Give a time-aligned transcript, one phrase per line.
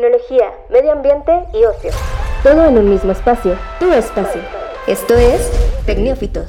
[0.00, 1.90] tecnología, medio ambiente y ocio.
[2.42, 4.40] Todo en un mismo espacio, tu espacio.
[4.86, 5.50] Esto es
[5.84, 6.46] Tecnófitos.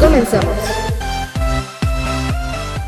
[0.00, 0.56] Comenzamos.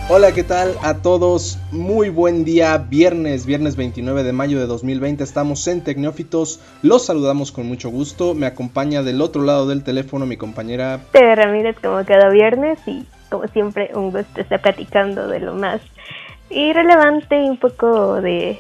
[0.09, 1.61] Hola, ¿qué tal a todos?
[1.71, 7.53] Muy buen día, viernes, viernes 29 de mayo de 2020, estamos en Tecnófitos, los saludamos
[7.53, 12.05] con mucho gusto, me acompaña del otro lado del teléfono mi compañera Tere Ramírez como
[12.05, 15.81] cada viernes y como siempre un gusto estar platicando de lo más
[16.51, 18.59] irrelevante y un poco de,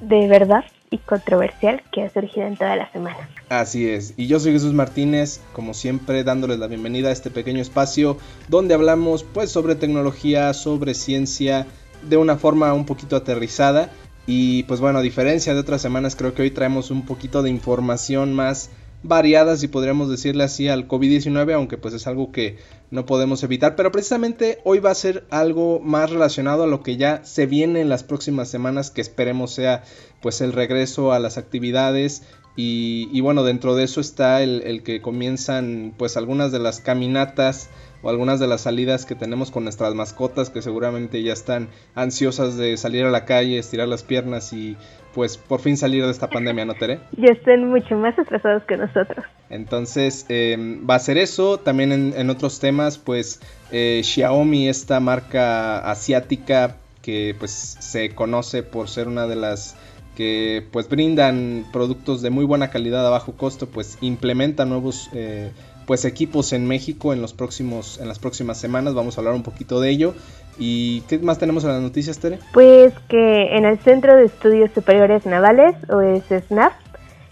[0.00, 3.28] de verdad y controversial que ha surgido en toda la semana.
[3.48, 7.60] Así es, y yo soy Jesús Martínez, como siempre dándoles la bienvenida a este pequeño
[7.60, 11.66] espacio donde hablamos pues sobre tecnología, sobre ciencia,
[12.02, 13.90] de una forma un poquito aterrizada.
[14.26, 17.48] Y pues bueno, a diferencia de otras semanas, creo que hoy traemos un poquito de
[17.48, 18.70] información más
[19.02, 22.58] variadas y podríamos decirle así al COVID-19, aunque pues es algo que
[22.90, 26.96] no podemos evitar, pero precisamente hoy va a ser algo más relacionado a lo que
[26.96, 29.84] ya se viene en las próximas semanas, que esperemos sea
[30.20, 32.22] pues el regreso a las actividades.
[32.60, 37.70] Y, bueno, dentro de eso está el, el, que comienzan pues algunas de las caminatas
[38.02, 42.56] o algunas de las salidas que tenemos con nuestras mascotas que seguramente ya están ansiosas
[42.56, 44.76] de salir a la calle, estirar las piernas y
[45.14, 47.00] pues por fin salir de esta pandemia, ¿no, Tere?
[47.16, 49.24] Ya están mucho más estresados que nosotros.
[49.50, 51.58] Entonces, eh, va a ser eso.
[51.58, 58.62] También en, en otros temas, pues eh, Xiaomi, esta marca asiática que pues se conoce
[58.62, 59.76] por ser una de las
[60.14, 65.52] que pues brindan productos de muy buena calidad a bajo costo, pues implementa nuevos eh,
[65.86, 68.94] pues equipos en México en los próximos en las próximas semanas.
[68.94, 70.14] Vamos a hablar un poquito de ello.
[70.58, 72.40] ¿Y qué más tenemos en las noticias, Tere?
[72.52, 76.72] Pues que en el Centro de Estudios Superiores Navales, o es SNAP,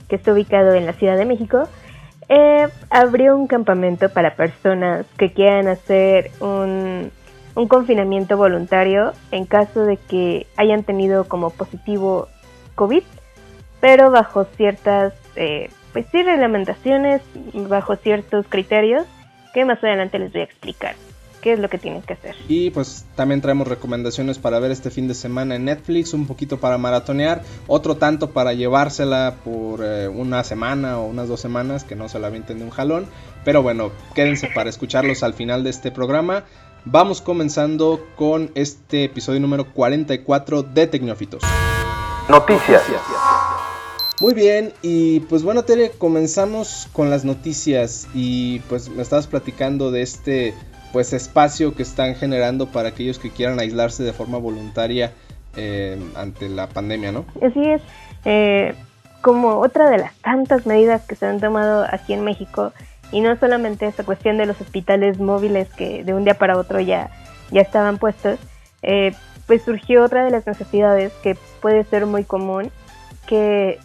[0.08, 1.68] que está ubicado en la Ciudad de México,
[2.28, 7.10] eh, abrió un campamento para personas que quieran hacer un,
[7.56, 12.28] un confinamiento voluntario en caso de que hayan tenido como positivo
[12.76, 13.02] COVID,
[13.80, 17.22] pero bajo ciertas, eh, pues sí, reglamentaciones,
[17.68, 19.04] bajo ciertos criterios
[19.52, 20.94] que más adelante les voy a explicar
[21.46, 22.34] qué es lo que tienen que hacer.
[22.48, 26.58] Y pues también traemos recomendaciones para ver este fin de semana en Netflix, un poquito
[26.58, 31.94] para maratonear, otro tanto para llevársela por eh, una semana o unas dos semanas, que
[31.94, 33.06] no se la avienten de un jalón.
[33.44, 36.42] Pero bueno, quédense para escucharlos al final de este programa.
[36.84, 41.44] Vamos comenzando con este episodio número 44 de Tecnófitos.
[42.28, 42.82] Noticias.
[44.20, 49.92] Muy bien, y pues bueno, Tere, comenzamos con las noticias y pues me estabas platicando
[49.92, 50.54] de este
[50.96, 55.12] pues espacio que están generando para aquellos que quieran aislarse de forma voluntaria
[55.54, 57.26] eh, ante la pandemia, ¿no?
[57.42, 57.82] Así es,
[58.24, 58.74] eh,
[59.20, 62.72] como otra de las tantas medidas que se han tomado aquí en México,
[63.12, 66.80] y no solamente esta cuestión de los hospitales móviles que de un día para otro
[66.80, 67.10] ya,
[67.50, 68.38] ya estaban puestos,
[68.80, 69.12] eh,
[69.46, 72.70] pues surgió otra de las necesidades que puede ser muy común,
[73.26, 73.78] que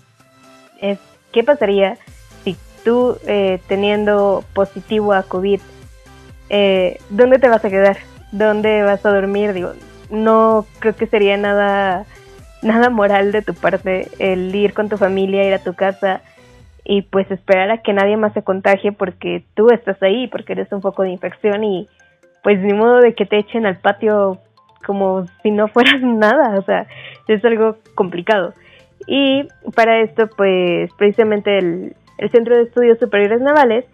[0.79, 0.97] es
[1.33, 1.97] qué pasaría
[2.45, 2.55] si
[2.85, 3.17] tú
[3.67, 5.59] teniendo positivo a COVID,
[6.53, 7.97] eh, ¿dónde te vas a quedar?
[8.33, 9.53] ¿Dónde vas a dormir?
[9.53, 9.71] Digo,
[10.09, 12.05] no creo que sería nada,
[12.61, 16.21] nada moral de tu parte el ir con tu familia, ir a tu casa
[16.83, 20.69] y pues esperar a que nadie más se contagie porque tú estás ahí, porque eres
[20.73, 21.87] un foco de infección y
[22.43, 24.39] pues ni modo de que te echen al patio
[24.85, 26.85] como si no fueras nada, o sea,
[27.29, 28.53] es algo complicado.
[29.07, 33.85] Y para esto, pues precisamente el, el Centro de Estudios Superiores Navales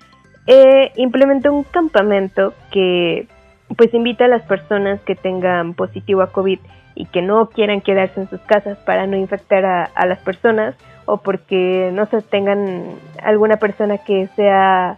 [0.48, 3.28] eh, implementó un campamento que
[3.76, 6.60] pues invita a las personas que tengan positivo a COVID
[6.96, 10.76] y que no quieran quedarse en sus casas para no infectar a, las personas
[11.06, 12.86] o porque no se tengan
[13.22, 14.98] alguna persona que sea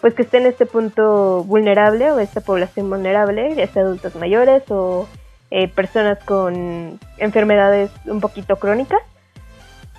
[0.00, 4.62] pues que esté en este punto vulnerable o esta población vulnerable, ya sea adultos mayores
[4.70, 5.08] o
[5.50, 9.00] eh, personas con enfermedades un poquito crónicas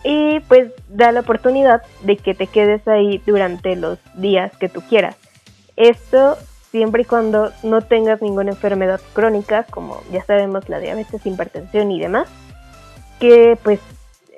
[0.04, 4.82] y pues da la oportunidad de que te quedes ahí durante los días que tú
[4.82, 5.16] quieras.
[5.76, 6.38] Esto
[6.72, 12.00] siempre y cuando no tengas ninguna enfermedad crónica, como ya sabemos la diabetes, hipertensión y
[12.00, 12.30] demás,
[13.20, 13.80] que pues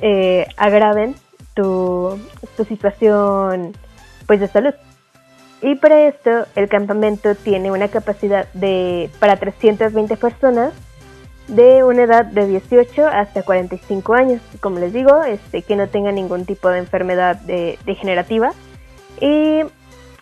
[0.01, 1.15] eh, agraven
[1.53, 2.19] tu,
[2.57, 3.73] tu situación
[4.25, 4.73] pues de salud.
[5.61, 10.73] Y para esto el campamento tiene una capacidad de para 320 personas
[11.47, 16.11] de una edad de 18 hasta 45 años, como les digo, este, que no tenga
[16.11, 18.51] ningún tipo de enfermedad de, degenerativa.
[19.19, 19.61] Y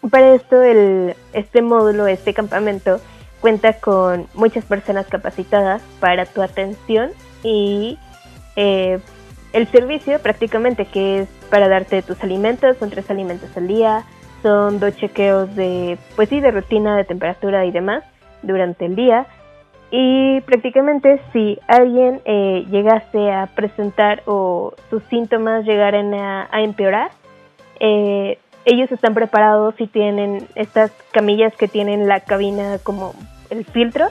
[0.10, 3.00] para esto el, este módulo, este campamento,
[3.42, 7.12] cuenta con muchas personas capacitadas para tu atención
[7.44, 7.98] y
[8.56, 9.00] eh,
[9.54, 14.06] el servicio prácticamente que es para darte tus alimentos, son tres alimentos al día,
[14.42, 18.04] son dos chequeos de, pues sí, de rutina de temperatura y demás
[18.42, 19.28] durante el día
[19.92, 27.12] Y prácticamente si alguien eh, llegase a presentar o sus síntomas llegaran a, empeorar,
[27.80, 33.14] eh, ellos están preparados y tienen estas camillas que tienen la cabina como
[33.50, 34.08] el filtro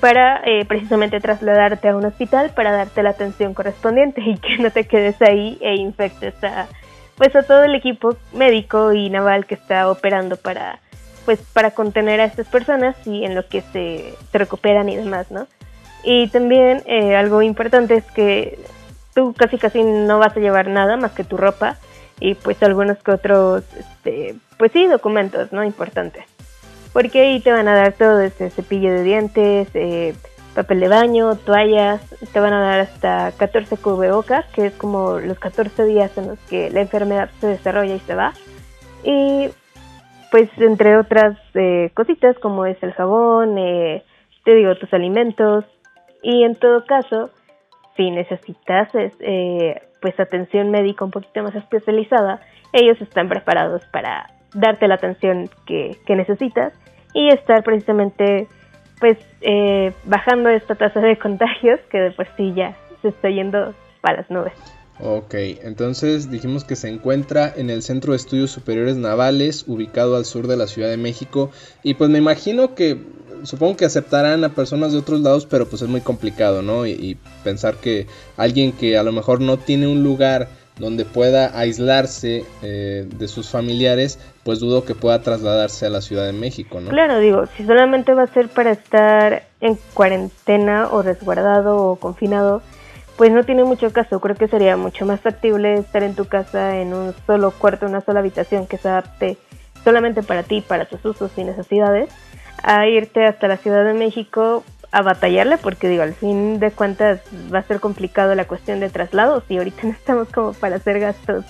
[0.00, 4.70] para eh, precisamente trasladarte a un hospital para darte la atención correspondiente y que no
[4.70, 6.68] te quedes ahí e infectes a
[7.16, 10.78] pues a todo el equipo médico y naval que está operando para
[11.28, 15.46] pues para contener a estas personas y en lo que se, recuperan y demás, ¿no?
[16.02, 18.58] Y también eh, algo importante es que
[19.14, 21.76] tú casi casi no vas a llevar nada más que tu ropa
[22.18, 25.62] y pues algunos que otros, este, pues sí, documentos, ¿no?
[25.64, 26.24] Importantes.
[26.94, 30.14] Porque ahí te van a dar todo este cepillo de dientes, eh,
[30.54, 32.00] papel de baño, toallas,
[32.32, 36.38] te van a dar hasta 14 cubrebocas, que es como los 14 días en los
[36.48, 38.32] que la enfermedad se desarrolla y se va.
[39.04, 39.50] Y
[40.30, 44.04] pues entre otras eh, cositas como es el jabón, eh,
[44.44, 45.64] te digo, tus alimentos.
[46.22, 47.30] Y en todo caso,
[47.96, 52.40] si necesitas eh, pues atención médica un poquito más especializada,
[52.72, 56.72] ellos están preparados para darte la atención que, que necesitas
[57.14, 58.46] y estar precisamente
[59.00, 63.74] pues eh, bajando esta tasa de contagios que de por sí ya se está yendo
[64.00, 64.77] para las nubes.
[65.00, 70.24] Ok, entonces dijimos que se encuentra en el Centro de Estudios Superiores Navales, ubicado al
[70.24, 71.50] sur de la Ciudad de México.
[71.82, 72.98] Y pues me imagino que,
[73.44, 76.86] supongo que aceptarán a personas de otros lados, pero pues es muy complicado, ¿no?
[76.86, 78.06] y pensar que
[78.36, 80.48] alguien que a lo mejor no tiene un lugar
[80.78, 86.24] donde pueda aislarse eh, de sus familiares, pues dudo que pueda trasladarse a la Ciudad
[86.24, 86.90] de México, ¿no?
[86.90, 92.62] Claro, digo, si solamente va a ser para estar en cuarentena o resguardado o confinado,
[93.18, 94.20] pues no tiene mucho caso.
[94.20, 98.00] Creo que sería mucho más factible estar en tu casa en un solo cuarto, una
[98.00, 99.36] sola habitación que se adapte
[99.82, 102.10] solamente para ti, para tus usos y necesidades,
[102.62, 107.20] a irte hasta la Ciudad de México a batallarle porque digo, al fin de cuentas
[107.52, 111.00] va a ser complicado la cuestión de traslados y ahorita no estamos como para hacer
[111.00, 111.44] gastos,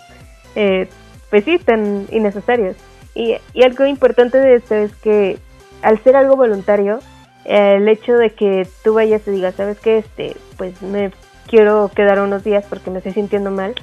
[0.55, 0.89] eh,
[1.29, 2.77] pues sí, tan innecesarios.
[3.15, 5.39] Y, y, algo importante de esto es que
[5.83, 7.01] al ser algo voluntario,
[7.45, 9.99] el hecho de que tú vayas y digas, ¿sabes qué?
[9.99, 11.11] Este, pues me
[11.49, 13.75] quiero quedar unos días porque me estoy sintiendo mal,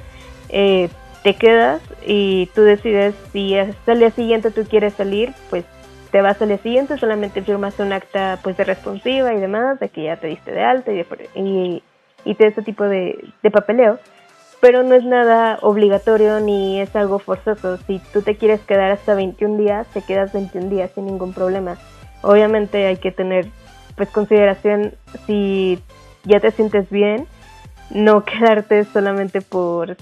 [0.49, 0.89] eh,
[1.23, 5.65] te quedas y tú decides si hasta el día siguiente tú quieres salir, pues
[6.11, 9.89] te vas al día siguiente, solamente firmas un acta pues de responsiva y demás, de
[9.89, 11.83] que ya te diste de alta y, y,
[12.23, 13.99] y ese tipo de, papeleo,
[14.61, 17.77] pero no es nada obligatorio ni es algo forzoso.
[17.85, 21.77] Si tú te quieres quedar hasta 21 días, te quedas 21 días sin ningún problema.
[22.21, 23.47] Obviamente hay que tener
[23.97, 24.93] pues consideración
[25.25, 25.81] si
[26.23, 27.27] ya te sientes bien,
[27.89, 29.97] no quedarte solamente por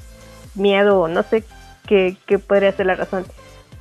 [0.56, 1.44] miedo o no sé
[1.88, 3.25] qué, qué podría ser la razón.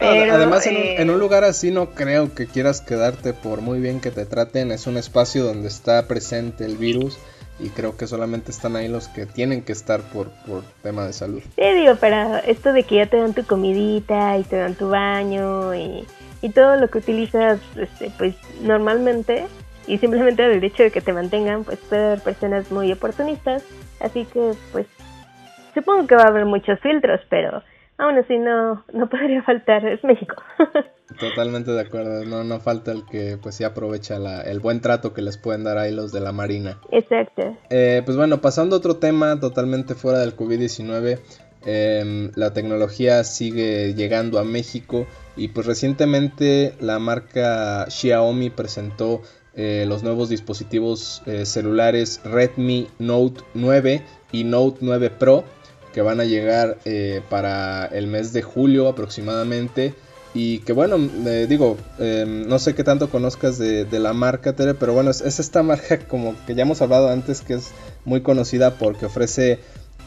[0.00, 4.10] Además, eh, en, un, lugar así no creo que quieras quedarte por muy bien que
[4.10, 4.72] te traten.
[4.72, 7.19] Es un espacio donde está presente el virus
[7.60, 11.12] y creo que solamente están ahí los que tienen que estar por, por tema de
[11.12, 11.43] salud.
[11.56, 14.88] Sí, digo, pero esto de que ya te dan tu comidita y te dan tu
[14.88, 16.05] baño y,
[16.40, 19.46] y todo lo que utilizas, este, pues normalmente,
[19.87, 23.62] y simplemente el hecho de que te mantengan, pues puede haber personas muy oportunistas.
[24.02, 24.87] Así que, pues,
[25.75, 27.62] supongo que va a haber muchos filtros, pero
[27.99, 30.37] aún así no, no podría faltar, es México.
[31.19, 35.20] Totalmente de acuerdo, no, no falta el que pues sí aprovecha el buen trato que
[35.20, 36.78] les pueden dar ahí los de la Marina.
[36.90, 37.56] Exacto.
[37.69, 41.20] Eh, pues bueno, pasando a otro tema totalmente fuera del COVID-19,
[41.67, 49.20] em, la tecnología sigue llegando a México y pues recientemente la marca Xiaomi presentó
[49.55, 55.44] eh, los nuevos dispositivos eh, celulares Redmi Note 9 y Note 9 Pro
[55.93, 59.93] que van a llegar eh, para el mes de julio aproximadamente.
[60.32, 60.97] Y que bueno,
[61.47, 65.63] digo, em, no sé qué tanto conozcas de, la marca, Tere, pero bueno, es, esta
[65.63, 67.73] marca como que ya hemos hablado antes, que es
[68.06, 69.59] muy conocida porque ofrece,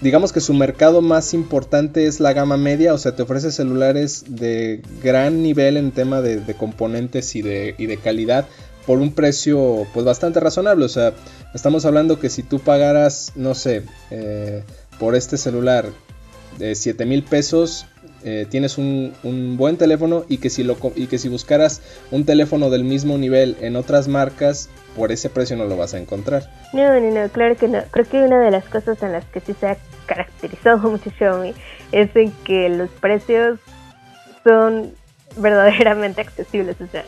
[0.02, 4.26] digamos que su mercado más importante es la gama media, o sea, te ofrece celulares
[4.28, 8.48] de gran nivel en tema de, componentes y de, y de calidad
[8.86, 11.14] por un precio pues bastante razonable, o sea,
[11.54, 14.64] estamos hablando que si tú pagaras, no sé, eh,
[15.00, 15.90] por este celular
[16.58, 17.88] de 7 mil pesos
[18.28, 19.14] eh, tienes un,
[19.56, 23.56] buen teléfono y que, si lo, y que si buscaras un teléfono del mismo nivel
[23.62, 26.50] en otras marcas, por ese precio no lo vas a encontrar.
[26.74, 27.84] No, no, no, claro que no.
[27.92, 29.78] Creo que una de las cosas en las que sí se ha
[30.08, 31.54] caracterizado mucho Xiaomi
[31.92, 33.60] es en que los precios
[34.44, 34.92] son
[35.38, 36.78] verdaderamente accesibles.
[36.82, 37.06] O sea,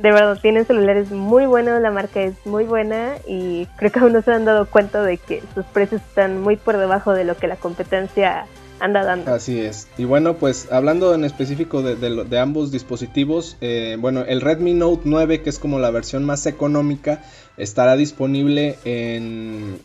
[0.00, 4.12] de verdad tienen celulares muy buenos, la marca es muy buena y creo que aún
[4.12, 7.36] no se han dado cuenta de que sus precios están muy por debajo de lo
[7.36, 8.46] que la competencia
[8.80, 9.32] anda dando.
[9.32, 9.88] Así es.
[9.98, 15.42] Y bueno, pues hablando en específico de, ambos dispositivos, eh, bueno, el Redmi Note 9,
[15.42, 17.22] que es como la versión más económica,
[17.56, 19.80] estará disponible en,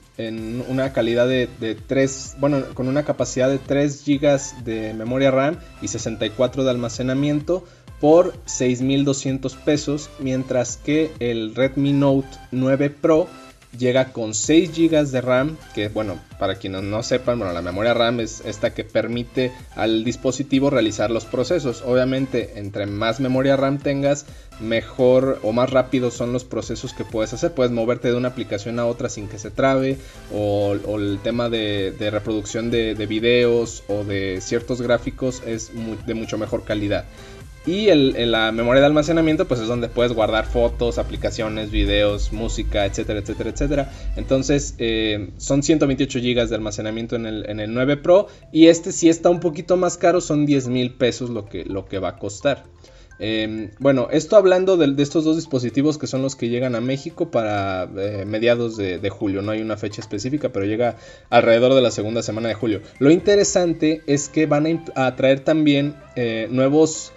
[0.67, 5.57] una calidad de, de, 3, bueno, con una capacidad de 3 GB de memoria RAM
[5.81, 7.63] y 64 de almacenamiento
[8.03, 13.29] por 6.200 pesos, mientras que el Redmi Note 9 Pro
[13.79, 17.93] llega con 6 GB de RAM, que bueno, para quienes no sepan, bueno, la memoria
[17.93, 21.81] RAM es esta que permite al dispositivo realizar los procesos.
[21.81, 24.25] Obviamente, entre más memoria RAM tengas,
[24.59, 27.53] mejor o más rápido son los procesos que puedes hacer.
[27.53, 29.95] Puedes moverte de una aplicación a otra sin que se trabe,
[30.33, 35.71] o, el tema de, reproducción de, videos o de ciertos gráficos es
[36.05, 37.05] de mucho mejor calidad.
[37.65, 43.19] Y la memoria de almacenamiento, pues es donde puedes guardar fotos, aplicaciones, videos, música, etcétera,
[43.19, 43.91] etcétera, etcétera.
[44.17, 48.27] Entonces, eh, son 128 GB de almacenamiento en el, en el 9 Pro.
[48.51, 51.85] Y este sí está un poquito más caro, son 10 mil pesos lo que, lo
[51.85, 52.65] que va a costar.
[53.19, 57.31] Em, bueno, esto hablando de, estos dos dispositivos que son los que llegan a México
[57.31, 59.41] para eh, mediados de, julio.
[59.41, 60.97] No hay una fecha específica, pero llega
[61.29, 62.81] alrededor de la segunda semana de julio.
[62.99, 67.12] Lo interesante es que van a, traer también eh, nuevos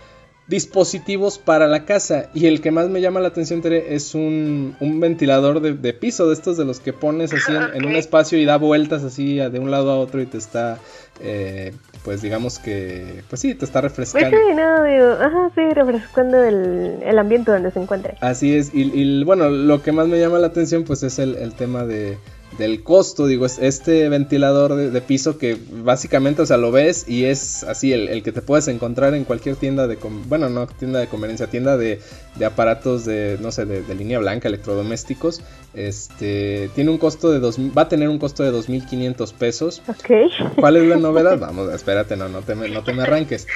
[0.48, 2.30] dispositivos para la casa.
[2.34, 6.34] Y el que más me llama la atención, Tere, es un, ventilador de, piso, de
[6.34, 9.70] estos de los que pones así en, un espacio y da vueltas así de un
[9.70, 10.78] lado a otro y te está,
[11.20, 11.72] eh,
[12.04, 14.30] pues digamos que, pues sí, te está refrescando.
[14.30, 18.16] Pues sí, no, digo, ajá, sí, refrescando el, ambiente donde se encuentre.
[18.20, 21.84] Así es, y, bueno, lo que más me llama la atención, pues es el tema
[21.84, 22.18] de
[22.58, 27.24] del costo, digo, es este ventilador de, piso que básicamente, o sea, lo ves y
[27.24, 31.06] es así, el, que te puedes encontrar en cualquier tienda de, bueno, no tienda de
[31.06, 32.00] conveniencia, tienda de,
[32.44, 35.42] aparatos de, no sé, de, línea blanca, electrodomésticos,
[35.76, 39.82] este, tiene un costo de dos, va a tener un costo de 2.500 pesos.
[40.56, 41.38] ¿Cuál es la novedad?
[41.40, 43.46] Vamos, espérate, no, no te me, no te me arranques.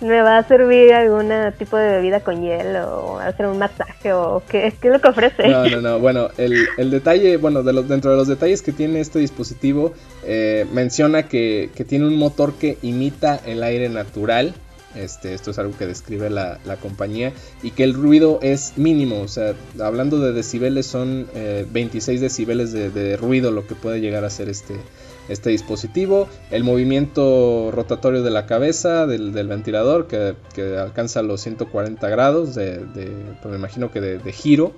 [0.00, 4.42] ¿Me va a servir algún tipo de bebida con hielo o hacer un masaje o
[4.48, 5.48] qué, qué es lo que ofrece?
[5.48, 8.72] No, no, no, bueno, el, el detalle, bueno, de los, dentro de los detalles que
[8.72, 9.92] tiene este dispositivo,
[10.24, 14.54] eh, menciona que, tiene un motor que imita el aire natural.
[14.98, 19.28] Este, esto es algo que describe la, compañía y que el ruido es mínimo, o
[19.28, 21.26] sea, hablando de decibeles son
[21.72, 24.76] 26 eh, decibeles de, ruido lo que puede llegar a ser este,
[25.28, 30.34] este dispositivo, el movimiento rotatorio de la cabeza del, ventilador que,
[30.78, 32.80] alcanza los 140 grados de,
[33.42, 34.72] pues me imagino que de, giro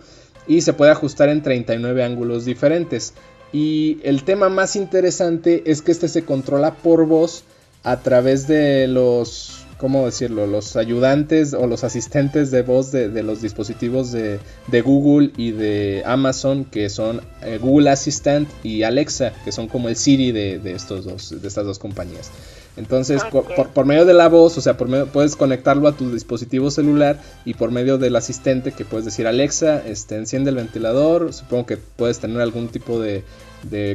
[0.46, 3.14] y se puede ajustar en 39 ángulos diferentes.
[3.52, 7.42] Y el tema más interesante es que este se controla por voz
[7.82, 10.46] a través de los, ¿cómo decirlo?
[10.46, 14.38] Los ayudantes o los asistentes de voz de, los dispositivos de,
[14.82, 19.96] Google y de Amazon, que son eh, Google Assistant y Alexa, que son como el
[19.96, 22.30] Siri de, estos dos, de estas dos compañías.
[22.76, 26.70] Entonces, por, medio de la voz, o sea, por medio, puedes conectarlo a tu dispositivo
[26.70, 31.66] celular y por medio del asistente que puedes decir Alexa, este, enciende el ventilador, supongo
[31.66, 33.24] que puedes tener algún tipo de,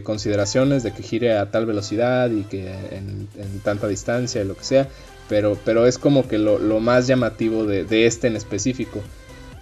[0.04, 3.28] consideraciones de que gire a tal velocidad y que en,
[3.64, 4.90] tanta distancia y lo que sea,
[5.30, 9.02] pero, pero es como que lo, más llamativo de, este en específico.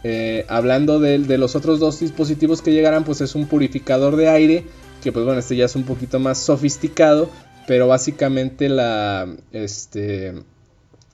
[0.03, 4.27] Eh, hablando de, de, los otros dos dispositivos que llegarán, pues es un purificador de
[4.27, 4.65] aire,
[5.01, 7.29] que pues bueno, este ya es un poquito más sofisticado,
[7.67, 10.34] pero básicamente la, este,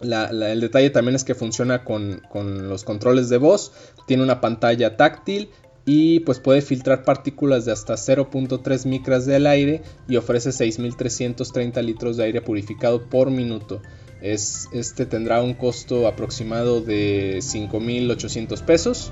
[0.01, 3.71] el detalle también es que funciona con, los controles de voz,
[4.07, 5.49] tiene una pantalla táctil
[5.85, 12.17] y pues puede filtrar partículas de hasta 0.3 micras del aire y ofrece 6.330 litros
[12.17, 13.81] de aire purificado por minuto.
[14.21, 19.11] Es, este tendrá un costo aproximado de 5.800 pesos.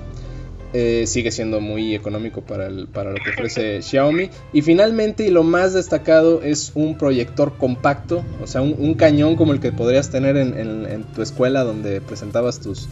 [0.74, 4.28] Eh, sigue siendo muy económico para, para, lo que ofrece Xiaomi.
[4.52, 9.54] Y finalmente, y lo más destacado, es un proyector compacto, o sea, un, cañón como
[9.54, 12.86] el que podrías tener en, tu escuela donde presentabas tus,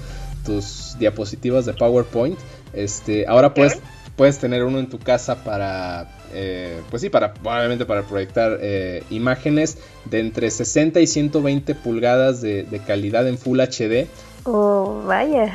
[0.46, 2.38] tus diapositivas de PowerPoint.
[2.73, 3.78] Este, ahora puedes,
[4.16, 9.04] puedes tener uno en tu casa para, eh, pues sí, para, probablemente para proyectar eh,
[9.11, 14.08] imágenes de entre 60 y 120 pulgadas de calidad en Full HD.
[14.48, 15.52] Oh, vaya.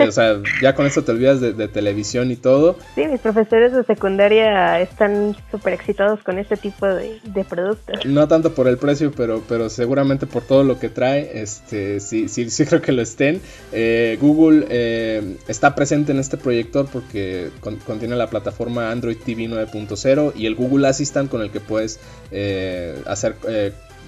[0.00, 2.76] O sea, ya con esto te olvidas de, televisión y todo.
[2.96, 8.04] Sí, mis profesores de secundaria están súper excitados con este tipo de, productos.
[8.04, 12.28] No tanto por el precio, pero, pero seguramente por todo lo que trae, este, sí,
[12.28, 13.40] sí, sí creo que lo estén.
[13.70, 20.32] Eh, Google eh, está presente en este proyector porque contiene la plataforma Android TV 9.0
[20.34, 22.00] y el Google Assistant con el que puedes
[22.32, 23.36] eh, hacer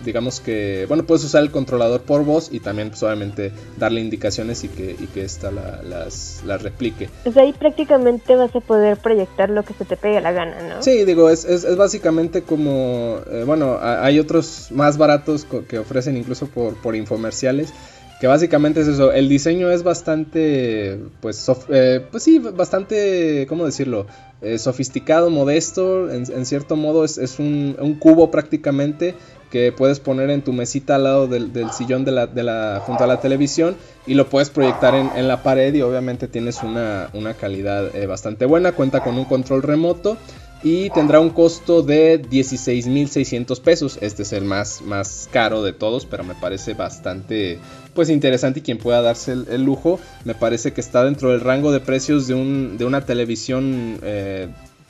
[0.05, 4.65] digamos que, bueno, puedes usar el controlador por voz y también pues obviamente darle indicaciones
[4.65, 7.09] y que, y que esta las, las replique.
[7.23, 10.83] Pues ahí prácticamente vas a poder proyectar lo que se te pegue la gana, ¿no?
[10.83, 16.47] Sí, digo, es, es, básicamente como, eh, bueno, hay otros más baratos que ofrecen incluso
[16.47, 17.73] por, por infomerciales
[18.21, 24.07] que básicamente es eso, el diseño es bastante, pues, eh, pues sí, bastante, ¿cómo decirlo?
[24.41, 29.15] Eh, sofisticado, modesto, en, cierto modo es, un, cubo prácticamente
[29.55, 33.05] que puedes poner en tu mesita al lado del, sillón de la, de la, junto
[33.05, 37.09] a la televisión y lo puedes proyectar en, la pared y obviamente tienes una,
[37.39, 40.17] calidad eh, bastante buena, cuenta con un control remoto
[40.65, 43.99] y tendrá un costo de 16.600 pesos.
[44.01, 47.61] Este es el más, más caro de todos, pero me parece bastante
[47.95, 51.71] pues interesante y quien pueda darse el, lujo, me parece que está dentro del rango
[51.71, 54.49] de precios de, un, de una televisión eh,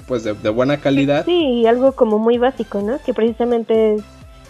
[0.08, 1.26] pues de, buena calidad.
[1.26, 2.98] Sí, algo como muy básico, ¿no?
[3.04, 4.02] Que precisamente es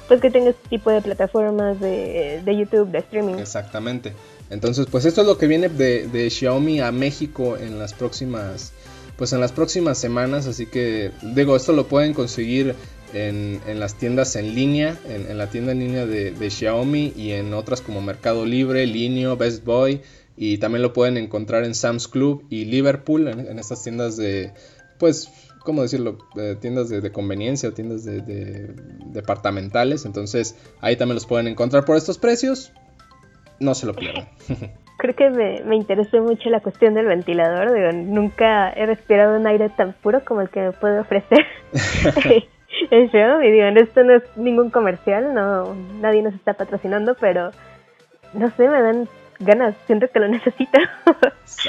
[0.09, 3.35] pues que tenga este tipo de plataformas de, de YouTube, de streaming.
[3.35, 4.13] Exactamente.
[4.51, 8.73] Entonces, pues esto es lo que viene de, de Xiaomi a México en las próximas
[9.17, 10.47] pues en las próximas semanas.
[10.47, 12.75] Así que digo, esto lo pueden conseguir
[13.13, 17.81] en, las tiendas en línea, en, la tienda en línea de, Xiaomi y en otras
[17.81, 20.03] como Mercado Libre, Linio, Best Boy.
[20.37, 24.53] Y también lo pueden encontrar en Sam's Club y Liverpool, en, estas tiendas de,
[24.99, 25.31] pues,
[25.65, 26.19] ¿cómo decirlo?
[26.61, 28.75] tiendas de, conveniencia o tiendas de,
[29.07, 30.05] departamentales.
[30.05, 32.73] Entonces ahí también los pueden encontrar por estos precios.
[33.59, 34.29] No se lo pierdan.
[34.99, 37.73] creo que me, me interesó mucho la cuestión del ventilador.
[37.73, 41.45] Digo, nunca he respirado un aire tan puro como el que me puede ofrecer
[42.91, 43.43] el show.
[43.43, 47.51] Y digo, esto no es ningún comercial, no nadie nos está patrocinando, pero
[48.33, 49.09] no sé, me dan
[49.41, 50.79] ganas, siento que lo necesito.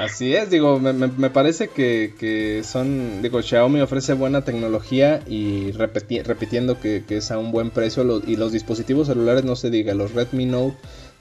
[0.01, 5.71] Así es, digo, me, me parece que, que, son, digo, Xiaomi ofrece buena tecnología y
[5.71, 9.93] repitiendo que, que, es a un buen precio y los dispositivos celulares, no se diga,
[9.93, 10.77] los Redmi Note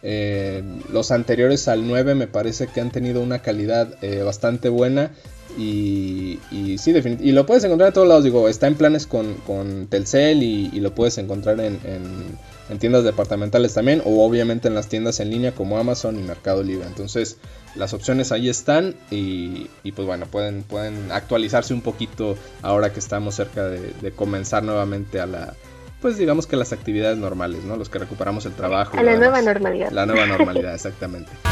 [0.07, 5.13] eh, los anteriores al 9 me parece que han tenido una calidad eh, bastante buena.
[5.57, 8.23] Y, y sí, y lo puedes encontrar en todos lados.
[8.23, 11.79] Digo, está en planes con, Telcel y, lo puedes encontrar en,
[12.79, 14.03] tiendas departamentales también.
[14.05, 16.87] O obviamente en las tiendas en línea como Amazon y Mercado Libre.
[16.87, 17.39] Entonces,
[17.75, 18.95] las opciones ahí están.
[19.11, 25.21] Y, pues bueno, pueden, pueden actualizarse un poquito ahora que estamos cerca de comenzar nuevamente
[25.21, 25.55] a la,
[26.05, 27.79] pues digamos que las actividades normales, ¿no?
[27.79, 28.99] Los que recuperamos el trabajo.
[28.99, 29.91] A la nueva normalidad.
[29.91, 31.33] La nueva normalidad, exactamente.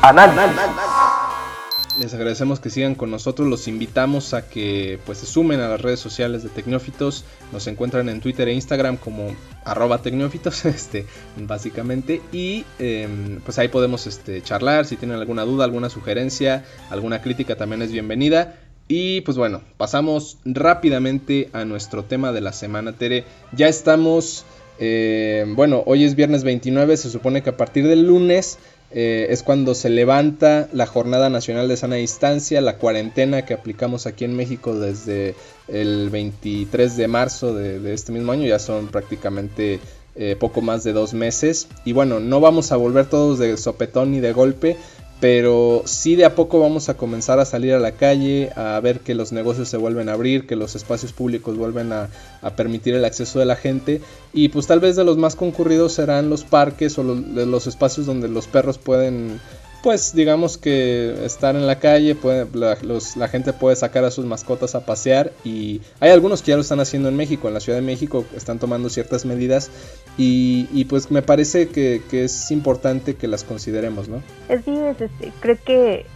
[1.98, 5.80] Les agradecemos que sigan con nosotros, los invitamos a que pues se sumen a las
[5.80, 12.20] redes sociales de Tecnófitos, nos encuentran en Twitter e Instagram como arroba tecnófitos, este, básicamente,
[12.32, 17.56] y em, pues ahí podemos este, charlar, si tienen alguna duda, alguna sugerencia, alguna crítica
[17.56, 18.58] también es bienvenida.
[18.86, 23.24] Y pues bueno, pasamos rápidamente a nuestro tema de la semana, Tere.
[23.52, 24.44] Ya estamos,
[24.78, 28.58] eh, bueno, hoy es viernes 29, se supone que a partir del lunes
[28.96, 34.06] eh, es cuando se levanta la Jornada Nacional de Sana Distancia, la cuarentena que aplicamos
[34.06, 35.34] aquí en México desde
[35.66, 39.80] el 23 de marzo de, este mismo año, ya son prácticamente
[40.14, 41.66] eh, poco más de dos meses.
[41.84, 44.76] Y bueno, no vamos a volver todos de sopetón ni de golpe,
[45.20, 49.00] pero sí de a poco vamos a comenzar a salir a la calle, a ver
[49.00, 52.10] que los negocios se vuelven a abrir, que los espacios públicos vuelven a,
[52.56, 54.02] permitir el acceso de la gente.
[54.32, 58.28] Y pues tal vez de los más concurridos serán los parques o los espacios donde
[58.28, 59.40] los perros pueden
[59.84, 64.74] pues digamos que estar en la calle, puede, la, gente puede sacar a sus mascotas
[64.74, 67.78] a pasear y hay algunos que ya lo están haciendo en México, en la Ciudad
[67.78, 69.70] de México están tomando ciertas medidas
[70.16, 74.22] y, pues me parece que, es importante que las consideremos, ¿no?
[74.48, 76.06] Sí, es, este, creo que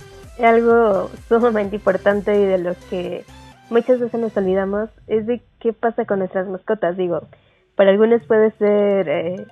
[0.43, 3.27] algo sumamente importante y de lo que
[3.69, 7.29] muchas veces nos olvidamos es de qué pasa con nuestras mascotas, digo,
[7.77, 9.09] para algunos puede ser...
[9.11, 9.47] Eh,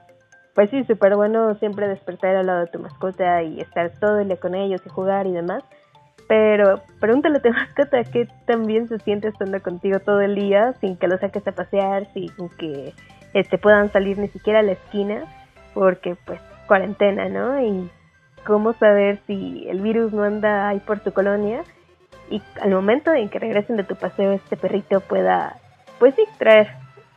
[0.56, 4.28] pues sí, súper bueno siempre despertar al lado de tu mascota y estar todo el
[4.28, 5.62] día con ellos y jugar y demás.
[6.28, 10.96] Pero pregúntale a tu mascota qué también se siente estando contigo todo el día sin
[10.96, 12.94] que lo saques a pasear, sin que
[13.34, 15.26] este, puedan salir ni siquiera a la esquina,
[15.74, 17.62] porque pues cuarentena, ¿no?
[17.62, 17.90] Y
[18.46, 21.64] cómo saber si el virus no anda ahí por tu colonia
[22.30, 25.58] y al momento en que regresen de tu paseo este perrito pueda,
[25.98, 26.68] pues sí, traer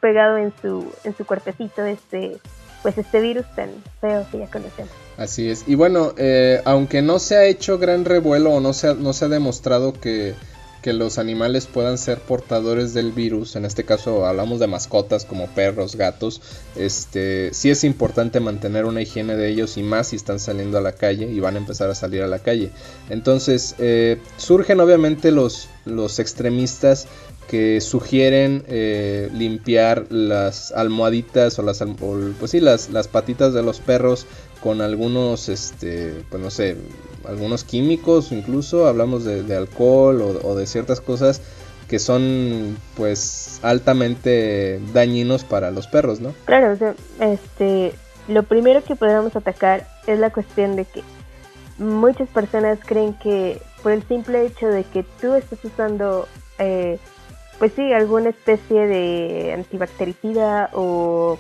[0.01, 2.37] pegado en su, en su cuerpecito este
[2.81, 3.69] pues este virus tan
[4.01, 4.91] feo que ya conocemos.
[5.17, 5.65] Así es.
[5.67, 9.13] Y bueno, eh, aunque no se ha hecho gran revuelo o no se ha, no
[9.13, 10.33] se ha demostrado que,
[10.81, 15.47] que los animales puedan ser portadores del virus, en este caso hablamos de mascotas como
[15.47, 16.41] perros, gatos,
[16.75, 20.81] este, sí es importante mantener una higiene de ellos y más si están saliendo a
[20.81, 22.71] la calle y van a empezar a salir a la calle.
[23.09, 27.07] Entonces eh, surgen obviamente los, los extremistas
[27.49, 31.83] que sugieren eh, limpiar las almohaditas o las
[32.39, 34.27] pues sí, las, las patitas de los perros
[34.61, 36.77] con algunos este pues no sé
[37.27, 41.41] algunos químicos incluso hablamos de, alcohol o, de ciertas cosas
[41.87, 46.77] que son pues altamente dañinos para los perros no claro
[47.19, 47.93] este
[48.27, 51.03] lo primero que podríamos atacar es la cuestión de que
[51.77, 56.27] muchas personas creen que por el simple hecho de que tú estás usando
[56.59, 56.99] eh,
[57.59, 61.37] pues sí, alguna especie de antibactericida o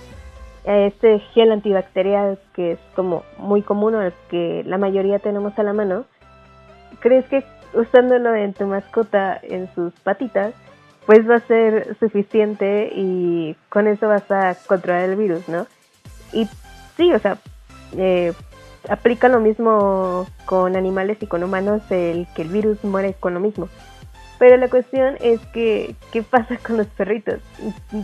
[0.65, 5.63] este gel antibacterial que es como muy común o el que la mayoría tenemos a
[5.63, 6.05] la mano,
[6.99, 7.43] ¿crees que
[7.73, 10.53] usándolo en tu mascota en sus patitas,
[11.05, 15.65] pues va a ser suficiente y con eso vas a controlar el virus, ¿no?
[16.33, 16.47] Y
[16.97, 17.37] sí, o sea,
[17.97, 18.33] eh,
[18.87, 23.39] aplica lo mismo con animales y con humanos, el que el virus muere con lo
[23.39, 23.69] mismo.
[24.37, 27.39] Pero la cuestión es que, ¿qué pasa con los perritos?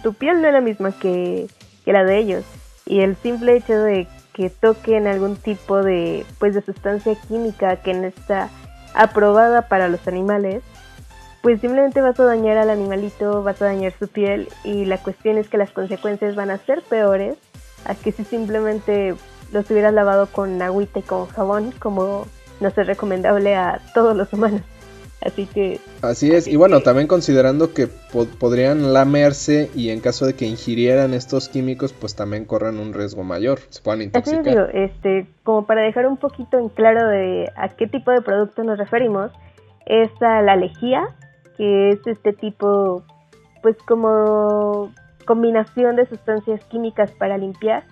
[0.04, 1.48] Tu piel no es la misma que,
[1.94, 2.44] la de ellos.
[2.86, 7.94] Y el simple hecho de que toquen algún tipo de, pues, de sustancia química que
[7.94, 8.50] no está
[8.94, 10.62] aprobada para los animales,
[11.42, 15.38] pues simplemente vas a dañar al animalito, vas a dañar su piel y la cuestión
[15.38, 17.38] es que las consecuencias van a ser peores
[17.86, 19.16] a que si simplemente
[19.52, 22.26] los hubieras lavado con agüita y con jabón, como
[22.60, 24.62] no es recomendable a todos los humanos.
[25.26, 25.80] Así que...
[26.04, 31.16] Así es, y bueno, también considerando que podrían lamerse y en caso de que ingirieran
[31.16, 34.42] estos químicos, pues también corren un riesgo mayor, se puedan intoxicar.
[34.42, 38.22] Así digo, este, como para dejar un poquito en claro de a qué tipo de
[38.22, 39.32] producto nos referimos,
[39.88, 41.04] es a la lejía,
[41.58, 43.04] que es este tipo,
[43.64, 44.92] pues como
[45.26, 47.84] combinación de sustancias químicas para limpiar,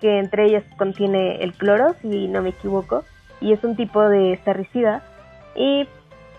[0.00, 3.02] que entre ellas contiene el cloro, si no me equivoco,
[3.40, 5.02] y es un tipo de sarricida.
[5.56, 5.88] Y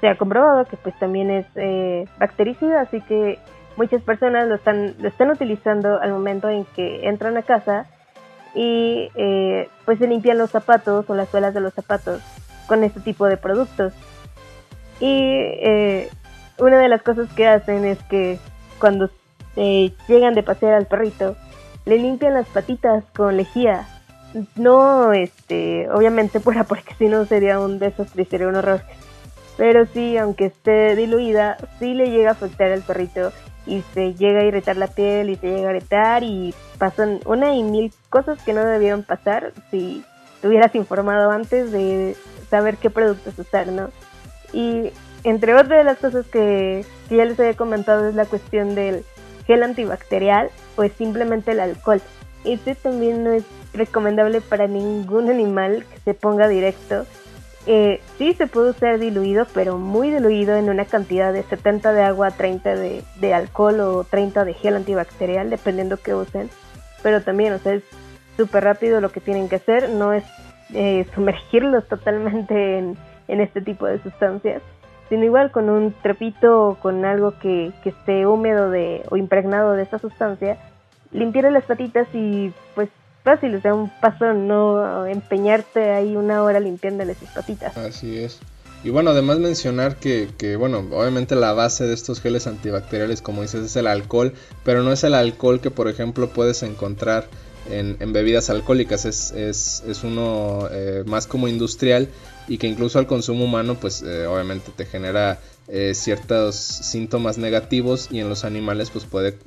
[0.02, 3.40] se ha comprobado que pues también es eh, bactericida, así que
[3.76, 7.86] muchas personas lo están, lo están utilizando al momento en que entran a casa
[8.56, 12.22] y eh, pues se limpian los zapatos o las suelas de los zapatos
[12.68, 13.94] con este tipo de productos.
[15.00, 16.10] Y eh,
[16.58, 18.40] una de las cosas que hacen es que
[18.80, 19.10] cuando
[19.56, 21.36] llegan de pasear al perrito,
[21.86, 23.88] le limpian las patitas con lejía.
[24.56, 28.82] No, este, obviamente fuera porque si no sería un desastre, sería un horror
[29.60, 33.34] pero sí, aunque esté diluida, sí le llega a afectar al perrito
[33.65, 37.54] y se llega a irritar la piel y se llega a irritar y pasan una
[37.54, 40.06] y mil cosas que no debieron pasar si
[40.39, 42.15] te hubieras informado antes de
[42.50, 43.89] saber qué productos usar, ¿no?
[44.54, 44.91] Y
[45.26, 49.04] entre otras de las cosas que, ya les había comentado es la cuestión del
[49.45, 52.02] gel antibacterial o simplemente el alcohol.
[52.45, 53.43] Este también no es
[53.74, 57.06] recomendable para ningún animal que se ponga directo
[57.65, 62.04] eh, sí se puede usar diluido, pero muy diluido en una cantidad de 70 de
[62.04, 66.50] agua, 30 de, alcohol o 30 de gel antibacterial, dependiendo que usen.
[67.04, 67.84] Pero también, o sea, es
[68.38, 70.24] súper rápido lo que tienen que hacer, no es
[70.74, 74.63] eh, sumergirlos totalmente en, este tipo de sustancias,
[75.08, 79.74] sino igual con un trepito o con algo que, que esté húmedo de, o impregnado
[79.74, 80.58] de esta sustancia,
[81.12, 82.89] limpiar las patitas y pues
[83.30, 87.78] fácil, o sea, un paso no empeñarte ahí una hora limpiándole sus patitas.
[87.78, 88.39] Así es.
[88.84, 93.42] Y bueno, además mencionar que, que, bueno, obviamente la base de estos geles antibacteriales, como
[93.42, 97.28] dices, es el alcohol, pero no es el alcohol que, por ejemplo, puedes encontrar
[97.70, 102.10] en, bebidas alcohólicas, es, es, es uno eh, más como industrial
[102.48, 108.08] y que incluso al consumo humano, pues eh, obviamente te genera eh, ciertos síntomas negativos
[108.10, 109.38] y en los animales, pues puede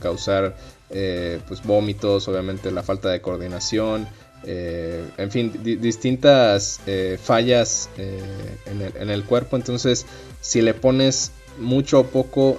[0.00, 0.56] causar
[0.92, 4.08] eh, pues vómitos, obviamente la falta de coordinación,
[4.42, 9.56] eh, en fin, distintas eh, fallas en el, cuerpo.
[9.56, 10.04] Entonces,
[10.40, 12.58] si le pones mucho o poco,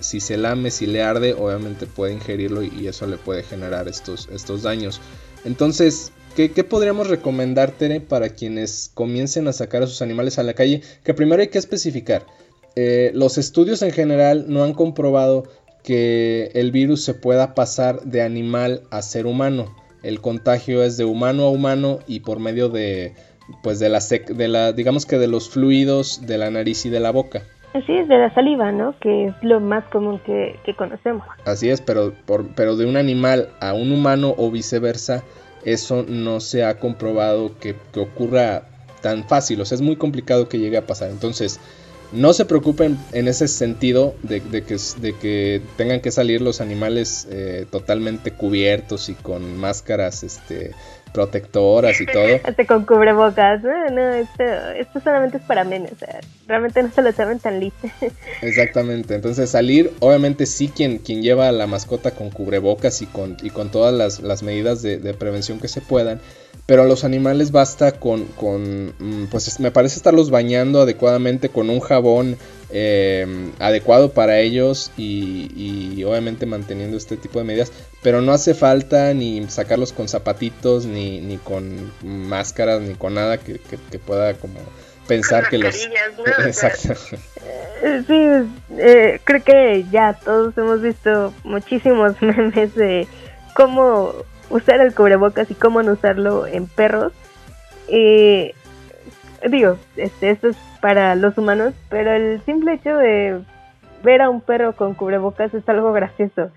[0.00, 4.28] si se lame, si le arde, obviamente puede ingerirlo y, eso le puede generar estos,
[4.32, 5.02] estos daños.
[5.44, 10.80] Entonces, ¿qué, podríamos recomendarte para quienes comiencen a sacar a sus animales a la calle?
[11.04, 12.24] Que primero hay que especificar.
[13.12, 15.44] los estudios en general no han comprobado
[15.86, 19.72] que el virus se pueda pasar de animal a ser humano.
[20.02, 23.14] El contagio es de humano a humano y por medio de
[23.62, 26.98] pues de la, de la digamos que de los fluidos de la nariz y de
[26.98, 27.42] la boca.
[27.72, 28.98] Así es, de la saliva, ¿no?
[28.98, 31.24] Que es lo más común que, conocemos.
[31.44, 35.22] Así es, pero, por, pero de un animal a un humano o viceversa,
[35.64, 38.62] eso no se ha comprobado que, que ocurra
[39.02, 39.60] tan fácil.
[39.60, 41.10] O sea, es muy complicado que llegue a pasar.
[41.10, 41.60] Entonces,
[42.12, 47.26] no se preocupen en ese sentido de, que, de que, tengan que salir los animales
[47.30, 50.72] eh, totalmente cubiertos y con máscaras este,
[51.12, 52.40] protectoras y todo.
[52.44, 53.62] Hasta con cubrebocas.
[53.62, 54.44] No, no, esto,
[54.76, 55.92] esto solamente es para memes.
[55.92, 57.88] O sea, realmente no se lo saben tan listo.
[58.42, 59.14] Exactamente.
[59.14, 63.50] Entonces salir, obviamente sí quien, quien lleva a la mascota con cubrebocas y con, y
[63.50, 66.20] con todas las, las medidas de, de prevención que se puedan
[66.66, 71.70] pero a los animales basta con, con, mm, pues me parece estarlos bañando adecuadamente con
[71.70, 72.36] un jabón
[72.70, 79.14] em, adecuado para ellos y, obviamente manteniendo este tipo de medidas, pero no hace falta
[79.14, 83.58] ni sacarlos con zapatitos, ni, ni con máscaras, ni con nada que,
[84.04, 84.58] pueda como
[85.06, 85.76] pensar que los...
[86.44, 86.94] Exacto.
[87.82, 88.48] Eh, sí,
[88.78, 93.06] eh, creo que ya todos hemos visto muchísimos memes de
[93.54, 94.12] cómo
[94.50, 97.12] usar el cubrebocas y cómo no usarlo en perros.
[97.88, 98.54] Eh,
[99.48, 103.40] digo, este, esto es para los humanos, pero el simple hecho de
[104.02, 106.50] ver a un perro con cubrebocas es algo gracioso.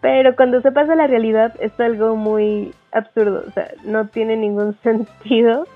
[0.00, 4.36] Pero cuando se pasa a la realidad es algo muy absurdo, o sea, no tiene
[4.36, 5.66] ningún sentido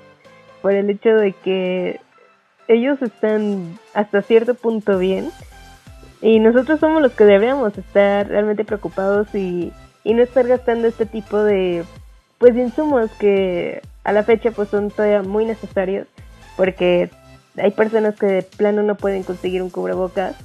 [0.63, 2.01] por el hecho de que
[2.69, 5.31] ellos están hasta cierto punto bien
[6.23, 9.73] y nosotros somos los que deberíamos estar realmente preocupados y
[10.05, 11.85] y no estar gastando este tipo de
[12.39, 16.07] pues insumos que a la fecha pues son todavía muy necesarios
[16.57, 17.11] porque
[17.57, 20.37] hay personas que de plano no pueden conseguir un cubrebocas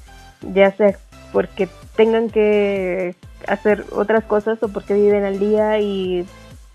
[0.53, 0.97] ya sea
[1.31, 3.15] porque tengan que
[3.47, 6.25] hacer otras cosas o porque viven al día y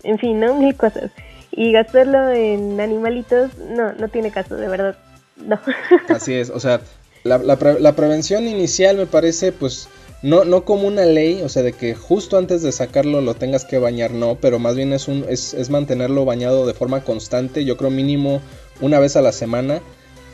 [0.03, 1.11] en fin, no mil cosas.
[1.51, 4.95] Y gastarlo en animalitos no no tiene caso, de verdad.
[5.37, 5.59] No.
[6.09, 6.81] Así es, o sea,
[7.23, 9.89] la, la prevención inicial me parece pues
[10.21, 13.65] no, no como una ley, o sea, de que justo antes de sacarlo lo tengas
[13.65, 17.65] que bañar, no, pero más bien es, un, es, es mantenerlo bañado de forma constante,
[17.65, 18.41] yo creo mínimo
[18.81, 19.81] una vez a la semana.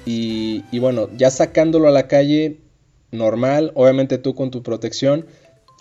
[0.06, 2.62] Y, y, bueno, ya sacándolo a la calle
[3.12, 5.26] normal, obviamente tú con tu protección.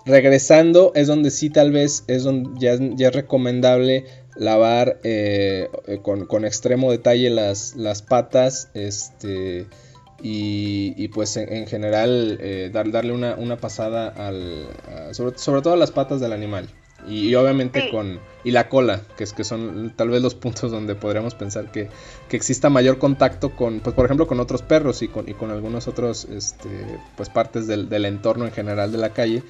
[0.04, 4.04] Regresando es donde sí tal vez es donde ya, ya es recomendable
[4.36, 5.68] lavar eh,
[6.02, 8.68] con, con, extremo detalle las, las patas.
[8.74, 9.66] Este
[10.22, 14.68] y, pues en, general eh, darle una, pasada al,
[15.12, 16.68] sobre, sobre, todo a las patas del animal.
[17.06, 18.18] Y, obviamente con...
[18.42, 21.88] Y la cola, que es que son tal vez los puntos donde podríamos pensar que,
[22.30, 25.88] exista mayor contacto con, pues por ejemplo, con otros perros y con, y con algunos
[25.88, 26.68] otros, este,
[27.16, 29.42] pues partes del, entorno en general de la calle.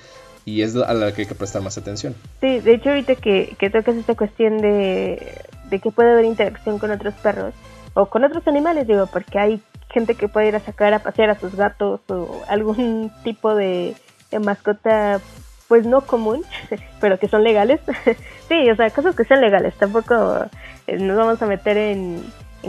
[0.44, 2.14] Y es a la que hay que prestar más atención.
[2.40, 6.78] Sí, de hecho ahorita que, que tocas esta cuestión de, de que puede haber interacción
[6.78, 7.52] con otros perros,
[7.94, 11.30] o con otros animales, digo, porque hay gente que puede ir a sacar a pasear
[11.30, 13.94] a sus gatos o algún tipo de,
[14.40, 15.20] mascota
[15.68, 16.44] pues no común,
[17.00, 17.80] pero que son legales.
[18.48, 20.46] sí, o sea, cosas que sean legales, tampoco
[20.86, 22.22] eh, nos vamos a meter en,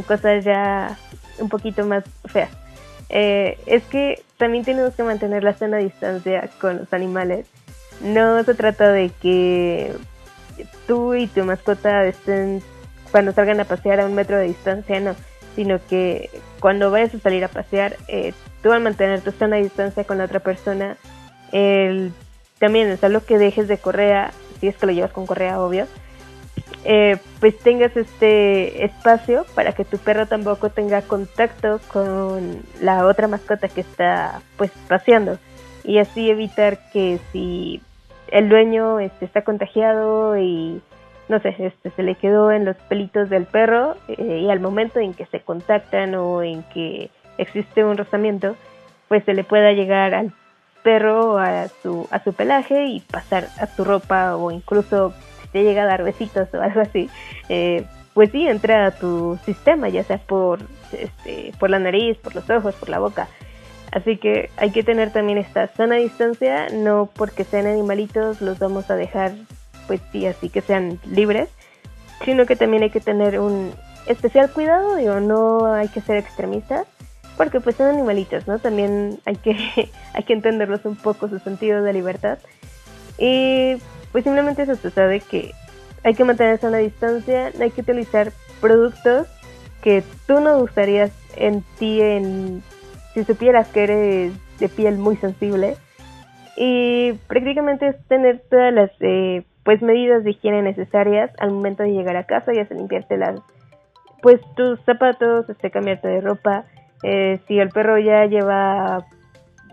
[0.08, 0.98] cosas ya
[1.40, 2.52] un poquito más feas.
[3.10, 7.48] Eh, es que también tenemos que mantener la sana distancia con los animales.
[8.02, 9.92] No se trata de que
[10.88, 12.62] tú y tu mascota estén
[13.12, 15.16] cuando salgan a pasear a un metro de distancia, no
[15.58, 20.04] sino que cuando vayas a salir a pasear, eh, tú al mantener tu sana distancia
[20.04, 20.98] con la otra persona,
[21.52, 22.12] el,
[22.60, 25.62] también, o sea, lo que dejes de correa, si es que lo llevas con correa,
[25.62, 25.88] obvio,
[26.84, 33.28] eh, pues tengas este espacio para que tu perro tampoco tenga contacto con la otra
[33.28, 35.38] mascota que está pues paseando.
[35.84, 37.82] Y así evitar que si
[38.30, 40.82] el dueño este, está contagiado y
[41.30, 45.00] no sé, este, se le quedó en los pelitos del perro eh, y al momento
[45.00, 48.56] en que se contactan o en que existe un rozamiento,
[49.08, 50.34] pues se le pueda llegar al
[50.84, 55.64] perro a su, a su pelaje y pasar a tu ropa o incluso si te
[55.64, 57.10] llega a dar besitos o algo así,
[57.50, 60.60] eh, pues sí entra a tu sistema, ya sea por,
[60.92, 63.28] este, por la nariz, por los ojos, por la boca.
[63.92, 68.90] Así que hay que tener también esta sana distancia, no porque sean animalitos los vamos
[68.90, 69.34] a dejar
[69.88, 71.50] pues sí, así que sean libres,
[72.26, 73.74] sino que también hay que tener un
[74.08, 76.88] especial cuidado, digo, no hay que ser extremistas,
[77.36, 78.60] porque pues son animalitos, ¿no?
[78.60, 79.56] También hay que,
[80.14, 82.40] hay que entenderlos un poco su sentido de libertad.
[83.18, 83.76] Y
[84.12, 85.54] pues simplemente eso, se sabe que
[86.04, 89.28] hay que mantenerse a una distancia, no hay que utilizar productos
[89.82, 92.64] que tú no usarías en ti en
[93.14, 95.78] si supieras que eres de piel muy sensible.
[96.56, 101.92] Y prácticamente es tener todas las eh, pues medidas de higiene necesarias al momento de
[101.92, 103.42] llegar a casa, ya sea limpiarte las,
[104.22, 106.64] pues tus zapatos, este, cambiarte de ropa,
[107.04, 109.06] eh, si el perro ya lleva,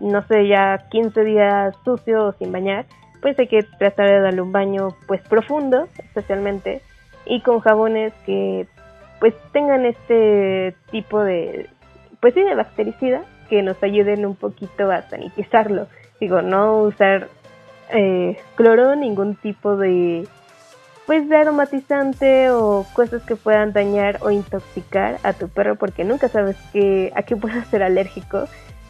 [0.01, 2.85] no sé, ya 15 días sucio o sin bañar,
[3.21, 6.81] pues hay que tratar de darle un baño pues profundo, especialmente,
[7.25, 8.67] y con jabones que
[9.21, 11.69] pues tengan este tipo de,
[12.19, 15.87] pues sí, de bactericida, que nos ayuden un poquito a sanitizarlo.
[16.19, 17.29] Digo, no usar
[17.91, 20.27] eh, cloro, ningún tipo de
[21.05, 26.29] pues de aromatizante o cosas que puedan dañar o intoxicar a tu perro porque nunca
[26.29, 28.47] sabes que, a qué puede ser alérgico.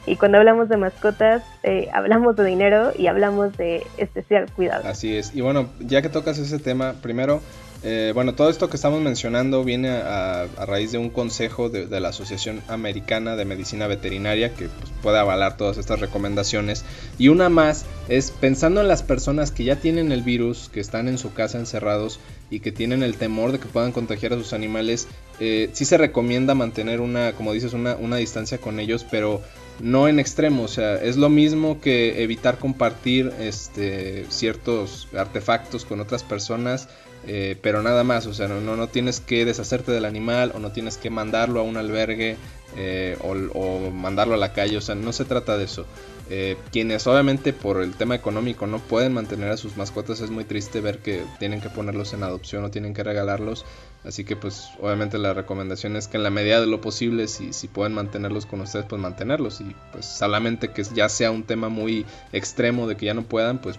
[0.07, 4.87] Y cuando hablamos de mascotas, eh, hablamos de dinero y hablamos de especial cuidado.
[4.87, 5.35] Así es.
[5.35, 7.41] Y bueno, ya que tocas ese tema, primero
[7.83, 12.09] eh, bueno, todo esto que estamos mencionando viene a, raíz de un consejo de, la
[12.09, 16.83] Asociación Americana de Medicina Veterinaria que pues, puede avalar todas estas recomendaciones.
[17.17, 21.07] Y una más es pensando en las personas que ya tienen el virus, que están
[21.07, 24.53] en su casa encerrados y que tienen el temor de que puedan contagiar a sus
[24.53, 25.07] animales,
[25.39, 29.41] eh, sí se recomienda mantener una, como dices, una, una distancia con ellos, pero
[29.79, 35.99] no en extremo, o sea, es lo mismo que evitar compartir este, ciertos artefactos con
[35.99, 36.87] otras personas
[37.27, 40.71] eh, pero nada más, o sea, no, no, tienes que deshacerte del animal o no
[40.71, 42.37] tienes que mandarlo a un albergue
[42.77, 45.85] eh, o, mandarlo a la calle, o sea, no se trata de eso.
[46.29, 50.43] Eh, quienes obviamente por el tema económico no pueden mantener a sus mascotas es muy
[50.43, 53.63] triste ver que tienen que ponerlos en adopción o tienen que regalarlos,
[54.03, 57.53] así que pues obviamente la recomendación es que en la medida de lo posible si,
[57.53, 61.69] si pueden mantenerlos con ustedes pues mantenerlos y pues solamente que ya sea un tema
[61.69, 63.77] muy extremo de que ya no puedan pues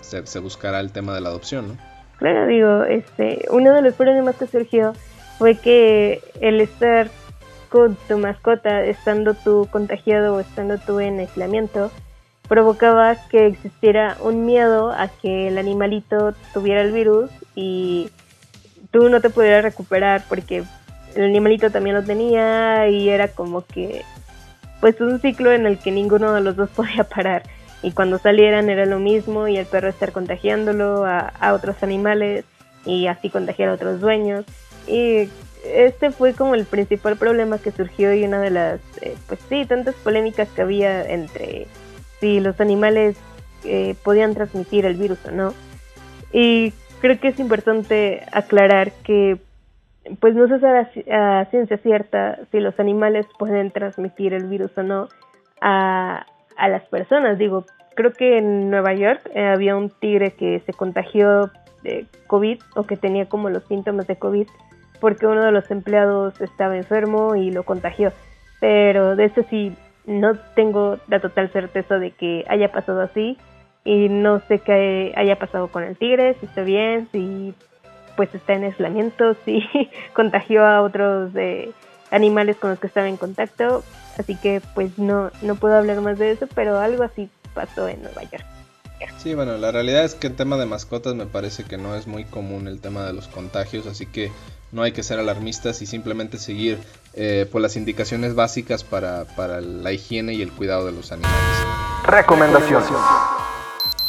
[0.00, 1.89] se, se buscará el tema de la adopción, ¿no?
[2.20, 4.92] Claro, digo, este, uno de los problemas que surgió
[5.38, 7.08] fue que el estar
[7.70, 11.90] con tu mascota, estando tú contagiado o estando tú en aislamiento,
[12.46, 18.10] provocaba que existiera un miedo a que el animalito tuviera el virus y
[18.90, 20.64] tú no te pudieras recuperar porque
[21.14, 24.02] el animalito también lo tenía y era como que
[24.80, 27.44] pues un ciclo en el que ninguno de los dos podía parar
[27.82, 32.44] y cuando salieran era lo mismo y el perro estar contagiándolo a, otros animales
[32.84, 34.44] y así contagiar a otros dueños.
[34.86, 35.28] Y
[35.64, 39.64] este fue como el principal problema que surgió y una de las, eh, pues sí,
[39.66, 41.66] tantas polémicas que había entre
[42.20, 43.16] si los animales
[43.64, 45.54] eh, podían transmitir el virus o no.
[46.32, 49.38] Y creo que es importante aclarar que
[50.18, 54.82] pues no se sabe a, ciencia cierta si los animales pueden transmitir el virus o
[54.82, 55.08] no
[55.60, 56.26] a,
[56.60, 57.38] a las personas.
[57.38, 61.50] Digo, creo que en Nueva York eh, había un tigre que se contagió
[61.82, 64.46] de COVID o que tenía como los síntomas de COVID
[65.00, 68.12] porque uno de los empleados estaba enfermo y lo contagió.
[68.60, 69.74] Pero de eso sí,
[70.06, 73.38] no tengo la total certeza de que haya pasado así
[73.84, 77.54] y no sé qué haya pasado con el tigre, si está bien, si
[78.16, 79.62] pues está en aislamiento, si
[80.12, 81.70] contagió a otros eh,
[82.10, 83.82] animales con los que estaba en contacto.
[84.20, 88.02] Así que pues no, no puedo hablar más de eso, pero algo así pasó en
[88.02, 88.44] Nueva York.
[89.16, 92.06] Sí, bueno, la realidad es que en tema de mascotas me parece que no es
[92.06, 94.30] muy común el tema de los contagios, así que
[94.72, 96.78] no hay que ser alarmistas y simplemente seguir
[97.14, 101.34] eh, por las indicaciones básicas para, para la higiene y el cuidado de los animales.
[102.04, 102.90] Recomendaciones.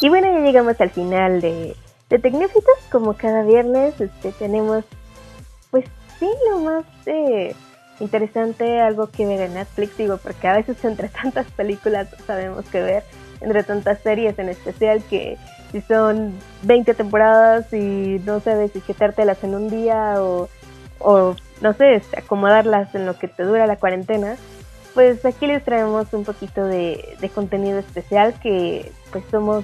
[0.01, 1.73] Y bueno, ya llegamos al final de,
[2.09, 2.75] de Tecnófitos.
[2.91, 4.83] Como cada viernes este, tenemos,
[5.69, 5.85] pues
[6.19, 6.83] sí, lo más...
[7.05, 7.55] Eh,
[8.01, 12.81] interesante algo que ver en Netflix, digo, porque a veces entre tantas películas sabemos que
[12.81, 13.03] ver,
[13.39, 15.37] entre tantas series en especial, que
[15.71, 16.33] si son
[16.63, 20.49] 20 temporadas y no sabes si quitártelas en un día o,
[21.61, 24.35] no sé, acomodarlas en lo que te dura la cuarentena,
[24.93, 29.63] pues aquí les traemos un poquito de, de contenido especial que pues somos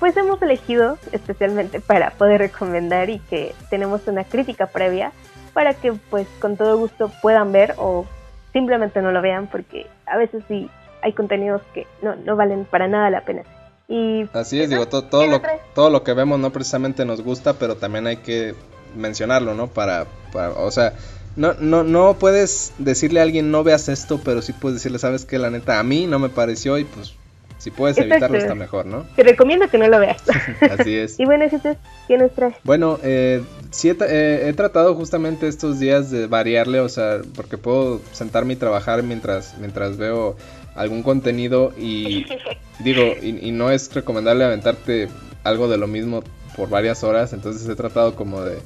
[0.00, 5.12] pues hemos elegido especialmente para poder recomendar y que tenemos una crítica previa
[5.56, 8.04] para que pues con todo gusto puedan ver o
[8.52, 10.68] simplemente no lo vean porque a veces sí
[11.00, 13.42] hay contenidos que no, no valen para nada la pena.
[13.88, 15.40] Y Así es, digo, todo, todo, lo,
[15.74, 18.54] todo lo que vemos no precisamente nos gusta, pero también hay que
[18.94, 19.68] mencionarlo, ¿no?
[19.68, 20.92] Para, para o sea,
[21.36, 25.24] no, no, no puedes decirle a alguien no veas esto, pero sí puedes decirle, sabes
[25.24, 27.14] que la neta a mí no me pareció y pues
[27.66, 29.08] si puedes evitarlo está mejor, ¿no?
[29.16, 30.22] Te recomiendo que no lo veas.
[30.78, 31.18] Así es.
[31.18, 31.46] y bueno,
[32.06, 32.54] ¿qué nos traes?
[32.62, 38.52] Bueno, eh, sí he, tratado justamente estos días de variarle, o sea, porque puedo sentarme
[38.52, 40.36] y trabajar mientras, mientras veo
[40.76, 42.26] algún contenido y
[42.78, 45.08] digo, y, no es recomendable aventarte
[45.42, 46.22] algo de lo mismo
[46.54, 48.58] por varias horas, entonces he tratado como de,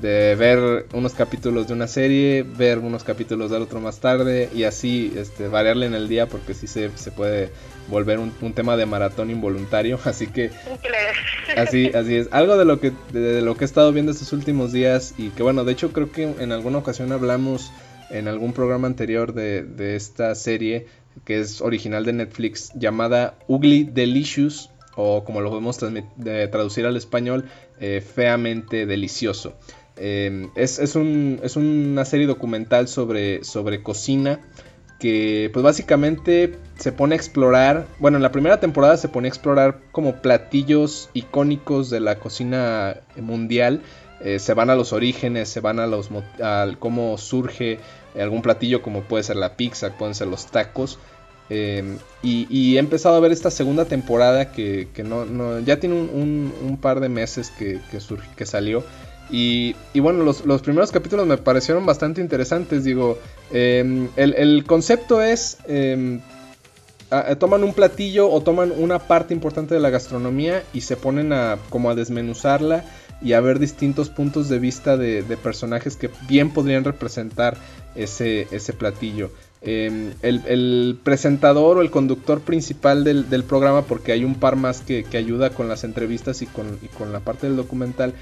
[0.00, 4.64] de ver unos capítulos de una serie, ver unos capítulos del otro más tarde y
[4.64, 7.50] así este, variarle en el día porque sí se, se puede
[7.88, 10.50] volver un, tema de maratón involuntario, así que
[11.56, 12.28] así así es.
[12.30, 15.42] Algo de lo que de, lo que he estado viendo estos últimos días y que
[15.42, 17.72] bueno, de hecho creo que en alguna ocasión hablamos
[18.10, 20.86] en algún programa anterior de, de esta serie
[21.24, 27.44] que es original de Netflix llamada Ugly Delicious o como lo podemos traducir al español,
[27.78, 29.54] eh, feamente delicioso.
[29.96, 34.40] Eh, es, es, un, es, una serie documental sobre, sobre cocina
[34.98, 39.30] que pues básicamente se pone a explorar, bueno, en la primera temporada se pone a
[39.30, 43.82] explorar como platillos icónicos de la cocina mundial.
[44.20, 46.08] Eh, se van a los orígenes, se van a los
[46.78, 47.78] cómo surge
[48.18, 50.98] algún platillo como puede ser la pizza, pueden ser los tacos.
[51.48, 57.00] Em, y, he empezado a ver esta segunda temporada que, no, ya tiene un, par
[57.00, 57.80] de meses que,
[58.36, 58.82] que salió.
[59.30, 62.84] Y, bueno, los, primeros capítulos me parecieron bastante interesantes.
[62.84, 63.18] Digo,
[63.50, 66.20] em, el, concepto es, em,
[67.38, 71.58] toman un platillo o toman una parte importante de la gastronomía y se ponen a
[71.70, 72.84] como a desmenuzarla
[73.22, 77.56] y a ver distintos puntos de vista de, personajes que bien podrían representar
[77.94, 79.30] ese, ese platillo.
[79.62, 85.04] Em, el, presentador o el conductor principal del, programa, porque hay un par más que,
[85.14, 88.14] ayuda con las entrevistas y con, y con la parte del documental,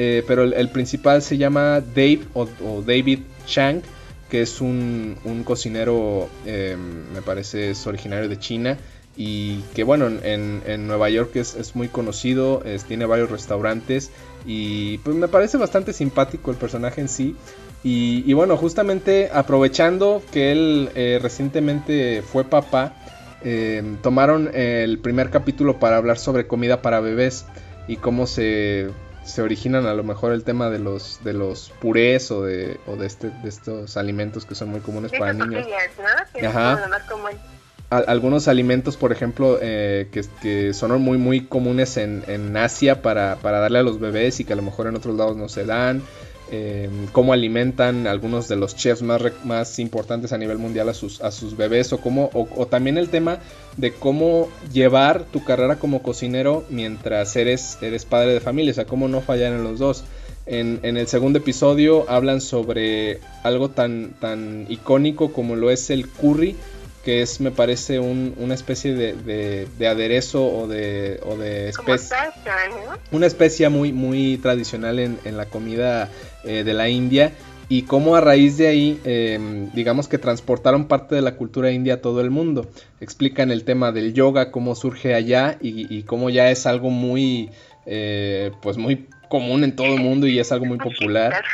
[0.00, 2.46] eh, pero el, principal se llama Dave o,
[2.86, 3.82] David Chang,
[4.30, 8.78] que es un, cocinero, em, me parece es originario de China
[9.16, 14.12] y que bueno, en, Nueva York es, muy conocido, tiene varios restaurantes
[14.46, 17.34] y pues me parece bastante simpático el personaje en sí.
[17.82, 22.94] Y, bueno, justamente aprovechando que él eh, recientemente fue papá,
[23.42, 27.46] em, tomaron el primer capítulo para hablar sobre comida para bebés
[27.88, 28.90] y cómo se
[29.28, 32.96] se originan a lo mejor el tema de los de los purés o de, o
[32.96, 35.66] de, este, de estos alimentos que son muy comunes para niños.
[36.44, 36.78] Ajá.
[37.90, 43.36] algunos alimentos, por ejemplo, eh, que, que, son muy muy comunes en, en Asia para,
[43.36, 45.64] para, darle a los bebés y que a lo mejor en otros lados no se
[45.64, 46.02] dan.
[46.50, 51.20] Em, cómo alimentan algunos de los chefs más, más importantes a nivel mundial a sus,
[51.20, 53.40] a sus bebés o, cómo, o, también el tema
[53.76, 58.86] de cómo llevar tu carrera como cocinero mientras eres, eres padre de familia, o sea,
[58.86, 60.04] cómo no fallar en los dos.
[60.46, 66.56] En, el segundo episodio hablan sobre algo tan, tan icónico como lo es el curry,
[67.04, 72.32] que es, me parece, una especie de, de, aderezo o de, o de especia.
[73.12, 76.10] Una especie muy, muy tradicional en, en la comida
[76.44, 77.32] eh, de la India
[77.68, 81.94] y cómo a raíz de ahí, em, digamos que transportaron parte de la cultura india
[81.94, 82.68] a todo el mundo.
[83.00, 87.50] Explican el tema del yoga, cómo surge allá y, cómo ya es algo muy,
[87.84, 91.44] eh, pues muy común en todo el mundo y es algo muy popular.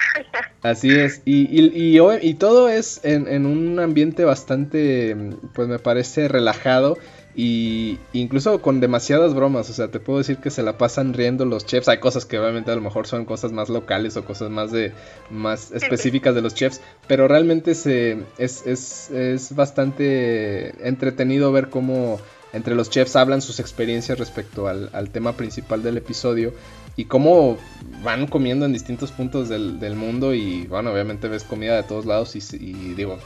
[0.62, 1.20] Así es.
[1.24, 5.16] Y, y, y todo es en, en, un ambiente bastante,
[5.53, 6.97] pues me parece relajado
[7.37, 11.45] y incluso con demasiadas bromas, o sea, te puedo decir que se la pasan riendo
[11.45, 11.89] los chefs.
[11.89, 14.93] Hay cosas que obviamente a lo mejor son cosas más locales o cosas más de
[15.30, 22.20] más específicas de los chefs, pero realmente se es, es, es bastante entretenido ver cómo
[22.53, 26.53] entre los chefs hablan sus experiencias respecto al, al tema principal del episodio
[26.97, 27.57] y cómo
[28.03, 32.07] van comiendo en distintos puntos del, del, mundo y bueno, obviamente ves comida de todos
[32.07, 33.18] lados y, digo,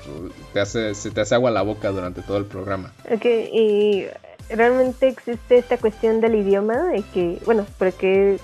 [0.53, 2.93] te hace, se te hace agua la boca durante todo el programa.
[3.11, 4.07] Ok, y
[4.49, 8.39] realmente existe esta cuestión del idioma, de que, bueno, porque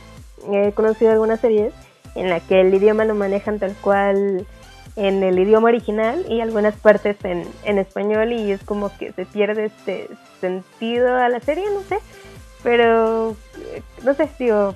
[0.52, 1.72] he conocido algunas series
[2.14, 4.46] en la que el idioma lo manejan tal cual
[4.96, 9.24] en el idioma original y algunas partes en, en español y es como que se
[9.24, 10.08] pierde este
[10.40, 11.98] sentido a la serie, no sé,
[12.62, 13.36] pero
[14.04, 14.74] no sé, digo,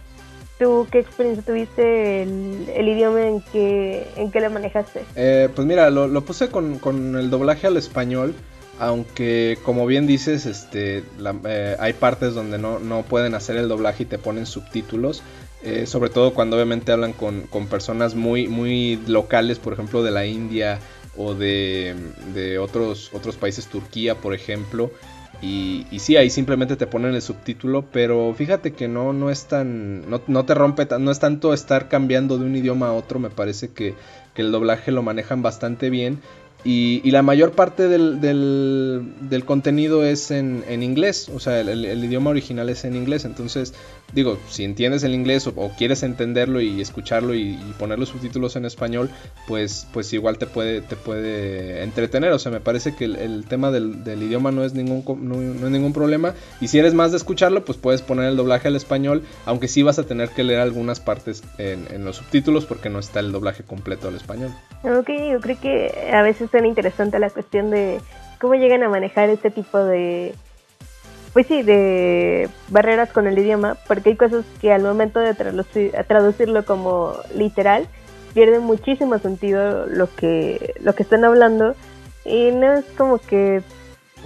[0.59, 5.05] ¿Tú qué experiencia tuviste el, idioma en que, en que lo manejaste?
[5.15, 6.81] Eh, pues mira, lo, puse con,
[7.17, 8.35] el doblaje al español,
[8.81, 11.05] aunque como bien dices, este,
[11.45, 15.23] eh, hay partes donde no, no, pueden hacer el doblaje y te ponen subtítulos.
[15.63, 20.13] Eh, sobre todo cuando obviamente hablan con, con, personas muy, muy locales, por ejemplo de
[20.13, 20.79] la India
[21.17, 21.97] o de,
[22.33, 24.91] de otros, otros países, Turquía por ejemplo.
[25.41, 29.45] Y, y, sí, ahí simplemente te ponen el subtítulo, pero fíjate que no, no es
[29.45, 33.21] tan, no, no te rompe, no es tanto estar cambiando de un idioma a otro,
[33.21, 33.95] me parece que,
[34.35, 36.21] que el doblaje lo manejan bastante bien
[36.65, 42.31] y, la mayor parte del, del, contenido es en, en, inglés, o sea, el, idioma
[42.31, 43.25] original es en inglés.
[43.25, 43.75] Entonces,
[44.13, 48.65] digo, si entiendes el inglés o, quieres entenderlo y escucharlo y, poner los subtítulos en
[48.65, 49.11] español,
[49.47, 52.33] pues, pues igual te puede, te puede entretener.
[52.33, 55.93] O sea, me parece que el, tema del, idioma no es, ningún, no, es ningún
[55.93, 56.35] problema.
[56.61, 59.83] Y si eres más de escucharlo, pues puedes poner el doblaje al español, aunque sí
[59.83, 63.33] vas a tener que leer algunas partes en, en los subtítulos porque no está el
[63.33, 64.51] doblaje completo al español.
[64.83, 68.01] Ok, yo creo que a veces suena interesante la cuestión de
[68.41, 70.35] cómo llegan a manejar este tipo de,
[71.39, 76.65] pues sí, de barreras con el idioma, porque hay cosas que al momento de traducirlo
[76.65, 77.87] como literal,
[78.35, 81.77] pierden muchísimo sentido lo que, lo que están hablando
[82.25, 83.63] y no es como que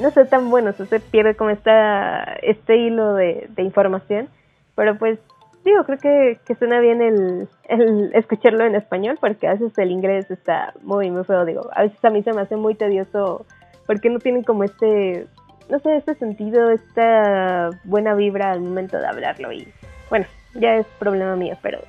[0.00, 4.30] no sé tan bueno, se pierde como esta, este hilo de, información,
[4.74, 5.18] pero pues
[5.66, 9.90] digo, creo que, que suena bien el, el, escucharlo en español porque a veces el
[9.90, 11.44] inglés está muy, muy feo.
[11.44, 13.44] Digo, a veces a mí se me hace muy tedioso
[13.86, 15.26] porque no tienen como este,
[15.68, 19.68] no sé, este sentido, esta buena vibra al momento de hablarlo y
[20.10, 21.80] bueno, ya es problema mío, pero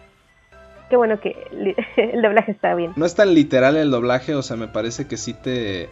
[0.90, 1.36] qué bueno que
[1.98, 2.94] el doblaje está bien.
[2.96, 5.90] No es tan literal el doblaje, o sea, me parece que sí te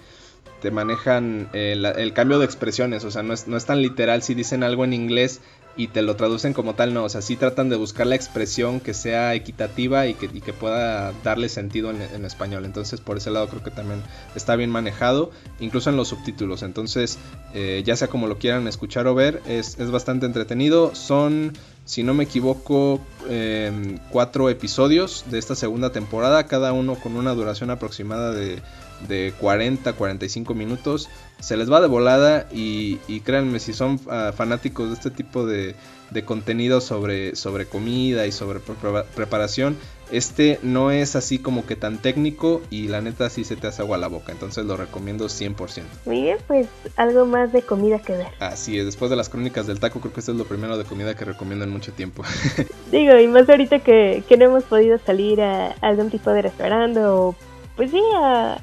[0.61, 4.35] te manejan el, cambio de expresiones, o sea, no es, no es tan literal si
[4.35, 5.41] dicen algo en inglés
[5.77, 8.79] y te lo traducen como tal, no, o sea, sí tratan de buscar la expresión
[8.79, 13.47] que sea equitativa y que, que pueda darle sentido en, español, entonces por ese lado
[13.47, 14.01] creo que también
[14.35, 17.17] está bien manejado, incluso en los subtítulos, entonces
[17.53, 21.53] eh, ya sea como lo quieran escuchar o ver, es, es bastante entretenido, son
[21.85, 27.33] si no me equivoco, em, cuatro episodios de esta segunda temporada, cada uno con una
[27.33, 28.61] duración aproximada de
[29.07, 31.09] de 40, 45 minutos.
[31.39, 35.75] Se les va de volada y, créanme, si son ah, fanáticos de este tipo de,
[36.11, 39.77] de contenido sobre, sobre comida y sobre preparación,
[40.11, 43.81] este no es así como que tan técnico y la neta sí se te hace
[43.81, 45.83] agua a la boca, entonces lo recomiendo 100%.
[46.05, 48.27] Muy bien, pues algo más de comida que ver.
[48.39, 50.83] Así es, después de las crónicas del taco creo que esto es lo primero de
[50.83, 52.23] comida que recomiendo en mucho tiempo.
[52.91, 56.99] Digo, y más ahorita que, que no hemos podido salir a algún tipo de restaurante
[57.05, 57.35] o
[57.77, 58.57] pues sí, a,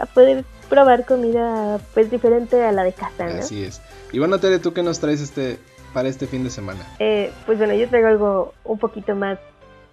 [0.00, 3.40] a poder probar comida pues diferente a la de casa, ¿no?
[3.40, 3.80] Así es.
[4.12, 5.58] Y bueno, Tere, ¿tú qué nos traes este
[5.92, 6.80] para este fin de semana?
[6.98, 9.38] Eh, pues bueno, yo traigo algo un poquito más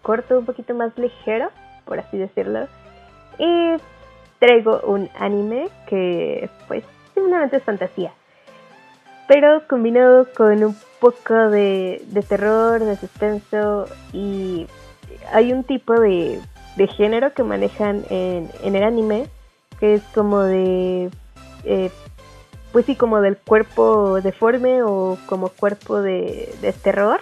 [0.02, 1.50] corto, un poquito más ligero,
[1.86, 2.68] por así decirlo.
[3.38, 3.76] Y
[4.40, 6.84] traigo un anime que pues
[7.14, 8.14] simplemente es fantasía.
[9.28, 14.68] Pero combinado con un poco de, de terror, de suspenso y
[15.34, 16.40] hay un tipo de,
[16.76, 19.28] de género que manejan en, en el anime
[19.80, 21.10] que es como de,
[21.64, 21.92] eh,
[22.72, 26.54] pues sí, como del cuerpo deforme o como cuerpo de,
[26.84, 27.20] terror,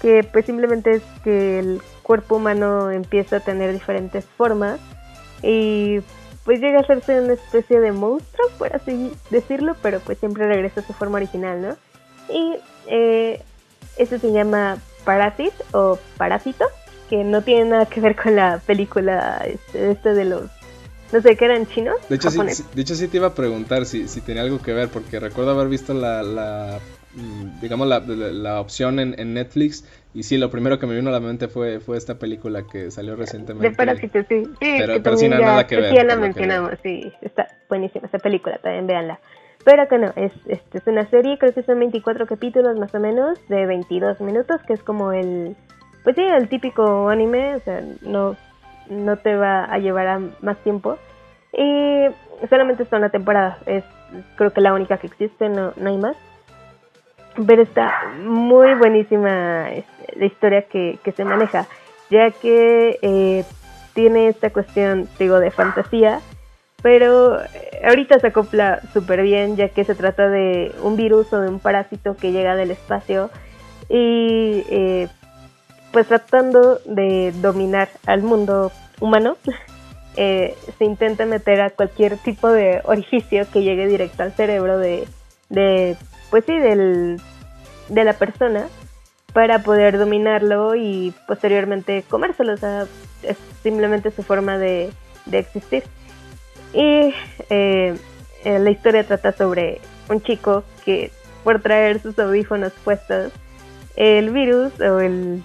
[0.00, 4.80] que pues simplemente es que el cuerpo humano empieza a tener diferentes formas
[5.42, 6.00] y
[6.44, 10.80] pues llega a hacerse una especie de monstruo, por así decirlo, pero pues siempre regresa
[10.80, 11.76] a su forma original, ¿no?
[12.28, 12.56] Y
[12.88, 13.40] eh,
[13.96, 16.64] eso se llama Parasit o Parásito,
[17.08, 20.50] que no tiene nada que ver con la película este, este de los
[21.12, 21.96] no sé, ¿qué eran chinos?
[22.08, 22.40] De hecho, sí,
[22.74, 25.50] de hecho sí te iba a preguntar si, si tenía algo que ver, porque recuerdo
[25.50, 26.78] haber visto la, la
[27.14, 29.84] mm, digamos, la, la, opción en, Netflix.
[30.14, 32.90] Y sí, lo primero que me vino a la mente fue, fue esta película que
[32.90, 33.70] salió recientemente.
[33.70, 34.44] De Parásito, sí.
[34.44, 35.94] sí pero, pero sin nada que ver.
[35.94, 37.12] Sí, la mencionamos, sí.
[37.20, 39.20] Está buenísima esa película, también véanla.
[39.64, 43.00] Pero que no, es, este, es una serie, creo que son 24 capítulos más o
[43.00, 45.54] menos, de 22 minutos, que es como el,
[46.02, 48.36] pues sí, el típico anime, o sea, no
[48.88, 50.98] no te va a llevar más tiempo.
[51.52, 52.06] Y
[52.48, 53.84] solamente está una temporada, es
[54.36, 56.16] creo que la única que existe, no, no hay más.
[57.46, 61.66] Pero está muy buenísima este, la historia que, que se maneja,
[62.10, 63.44] ya que eh,
[63.94, 66.20] tiene esta cuestión, digo, de fantasía,
[66.82, 71.40] pero eh, ahorita se acopla súper bien, ya que se trata de un virus o
[71.40, 73.30] de un parásito que llega del espacio
[73.88, 75.08] y eh,
[75.92, 79.36] pues tratando de dominar al mundo humano,
[80.16, 85.06] eh, se intenta meter a cualquier tipo de orificio que llegue directo al cerebro de,
[86.30, 87.20] pues sí, del,
[87.88, 88.66] de la persona
[89.32, 92.54] para poder dominarlo y posteriormente comérselo.
[92.54, 92.86] O sea,
[93.22, 94.90] es simplemente su forma de,
[95.26, 95.84] de existir.
[96.74, 97.14] Y
[97.50, 97.96] eh,
[98.44, 101.10] eh, la historia trata sobre un chico que
[101.44, 103.32] por traer sus audífonos puestos,
[103.96, 105.42] el virus o el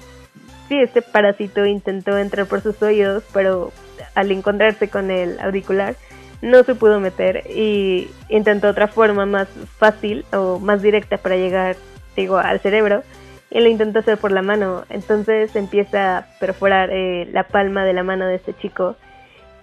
[0.67, 3.71] sí, este parásito intentó entrar por sus oídos, pero
[4.15, 5.95] al encontrarse con el auricular
[6.41, 9.47] no se pudo meter y intentó otra forma más
[9.77, 11.75] fácil o más directa para llegar,
[12.15, 13.03] digo, al cerebro
[13.49, 14.83] y lo intentó hacer por la mano.
[14.89, 18.95] Entonces empieza a perforar eh, la palma de la mano de este chico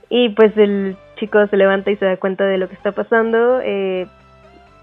[0.08, 3.60] y pues el chico se levanta y se da cuenta de lo que está pasando,
[3.62, 4.06] eh,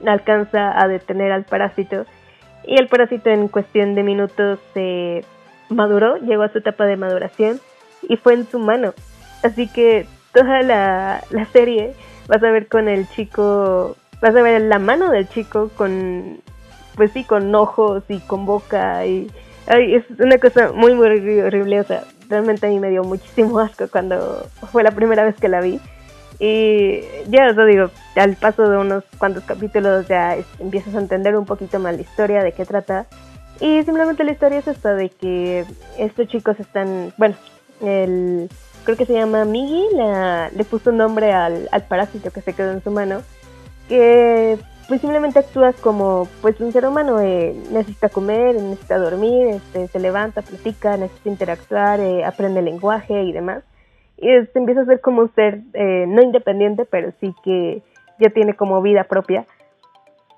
[0.06, 2.06] alcanza a detener al parásito
[2.66, 5.24] y el parásito en cuestión de minutos se
[5.72, 7.60] maduró, llegó a su etapa de maduración
[8.04, 8.94] y fue en su mano.
[9.44, 11.94] Así que toda la, serie
[12.28, 16.42] vas a ver con el chico, vas a ver la mano del chico con,
[16.96, 19.30] pues sí, con ojos y con boca y
[19.68, 21.08] es una cosa muy, muy
[21.40, 21.80] horrible.
[21.80, 25.50] O sea, realmente a mí me dio muchísimo asco cuando fue la primera vez que
[25.50, 25.80] la vi.
[26.40, 31.38] Y ya os lo digo, al paso de unos cuantos capítulos ya empiezas a entender
[31.38, 33.06] un poquito más la historia, de qué trata.
[33.62, 35.66] Y simplemente la historia es esta de que
[36.00, 37.36] estos chicos están, bueno,
[37.80, 38.50] el,
[38.84, 39.86] creo que se llama Migi,
[40.56, 43.22] le puso un nombre al, parásito que se quedó en su mano,
[43.88, 44.58] que
[44.88, 50.00] pues simplemente actúa como pues un ser humano, eh, necesita comer, necesita dormir, este, se
[50.00, 53.64] levanta, platica, necesita interactuar, eh, aprende lenguaje y demás.
[54.18, 57.84] Y se empieza a ser como un ser eh, no independiente, pero sí que
[58.20, 59.46] ya tiene como vida propia.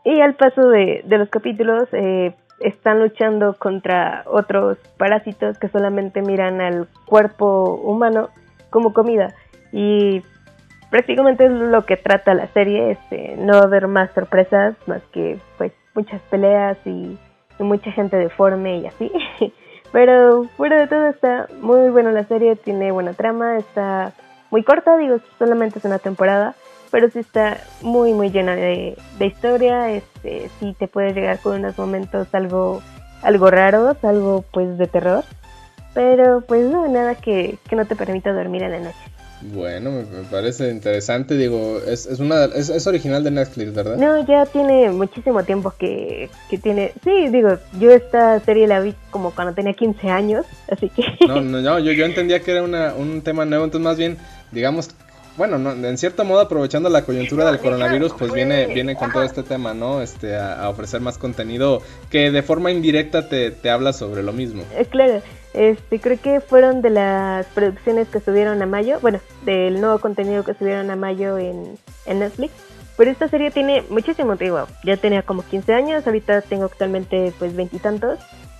[0.03, 6.21] Y al paso de, de los capítulos eh, están luchando contra otros parásitos que solamente
[6.21, 8.29] miran al cuerpo humano
[8.69, 9.33] como comida.
[9.71, 10.23] Y
[10.89, 15.71] prácticamente es lo que trata la serie, este, no haber más sorpresas, más que pues
[15.95, 17.17] muchas peleas y,
[17.59, 19.11] mucha gente deforme y así.
[19.91, 24.11] Pero fuera de todo está muy buena la serie, tiene buena trama, está
[24.51, 26.55] muy corta, digo, solamente es una temporada,
[26.93, 31.59] pero sí está muy muy llena de, de historia, este, sí te puede llegar con
[31.59, 32.83] unos momentos algo,
[33.23, 35.23] algo raros, algo pues de terror,
[35.95, 38.99] pero pues no, nada que, que no te permita dormir en la noche.
[39.41, 43.97] Bueno, me, parece interesante, digo, es, es una es, es, original de Netflix, ¿verdad?
[43.97, 48.93] No, ya tiene muchísimo tiempo que, que tiene, sí, digo, yo esta serie la vi
[49.09, 51.03] como cuando tenía 15 años, así que...
[51.27, 54.17] No, no, no yo, yo entendía que era una, un tema nuevo, entonces más bien,
[54.51, 54.91] digamos,
[55.37, 59.23] bueno, no, en cierto modo aprovechando la coyuntura del coronavirus, pues viene, viene con todo
[59.23, 60.01] este tema, ¿no?
[60.01, 64.33] Este, a, a ofrecer más contenido que de forma indirecta te, te habla sobre lo
[64.33, 64.63] mismo.
[64.75, 65.21] Eh, claro,
[65.53, 70.43] este, creo que fueron de las producciones que subieron a mayo, bueno, del nuevo contenido
[70.43, 72.53] que subieron a mayo en, en Netflix.
[72.97, 77.55] Pero esta serie tiene muchísimo, digo, ya tenía como 15 años, ahorita tengo actualmente pues
[77.55, 78.19] veintitantos.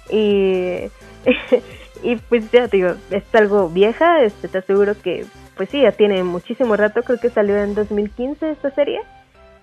[0.10, 0.90] Y,
[2.04, 5.26] y, pues ya digo, es algo vieja, este, te aseguro que
[5.56, 9.02] pues sí, ya tiene muchísimo rato, creo que salió en 2015 esta serie,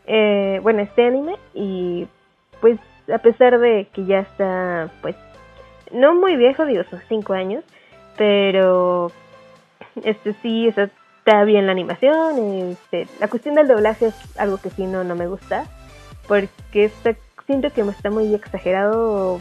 [0.06, 2.06] eh, bueno, este anime, y
[2.60, 2.78] pues
[3.12, 5.16] a pesar de que ya está pues
[5.92, 7.64] no muy viejo, digo, son 5 años,
[8.16, 9.10] pero
[10.04, 14.86] este sí, está bien la animación, este, la cuestión del doblaje es algo que sí
[14.86, 15.64] no, no me gusta,
[16.28, 17.16] porque está,
[17.46, 19.40] siento que está muy exagerado,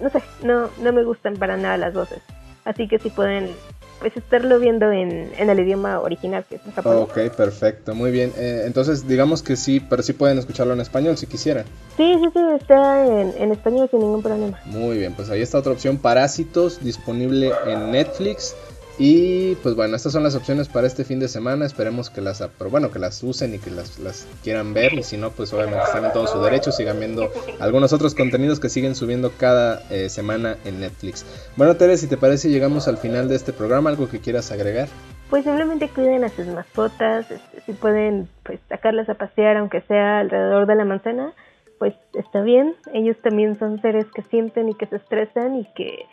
[0.00, 2.22] no sé, no, no me gustan para nada las voces,
[2.64, 3.50] así que si pueden
[3.98, 7.00] pues estarlo viendo en, en el idioma original que es en japonés.
[7.00, 8.32] Ok, perfecto, muy bien.
[8.36, 11.64] Eh, entonces digamos que sí, pero sí pueden escucharlo en español si quisieran.
[11.96, 14.58] Sí, sí, sí, está en, en español sin ningún problema.
[14.66, 18.54] Muy bien, pues ahí está otra opción, Parásitos, disponible en Netflix.
[19.00, 21.64] Y pues bueno, estas son las opciones para este fin de semana.
[21.64, 24.94] Esperemos que las bueno, que las usen y que las, quieran ver.
[24.94, 26.72] Y si no, pues obviamente están en todo su derecho.
[26.72, 27.30] Sigan viendo
[27.60, 31.24] algunos otros contenidos que siguen subiendo cada eh, semana en Netflix.
[31.56, 33.90] Bueno, Tere, si te parece, llegamos al final de este programa.
[33.90, 34.88] ¿Algo que quieras agregar?
[35.30, 37.26] Pues simplemente cuiden a sus mascotas.
[37.66, 41.34] Si pueden pues sacarlas a pasear, aunque sea alrededor de la manzana,
[41.78, 42.74] pues está bien.
[42.92, 46.06] Ellos también son seres que sienten y que se estresan y que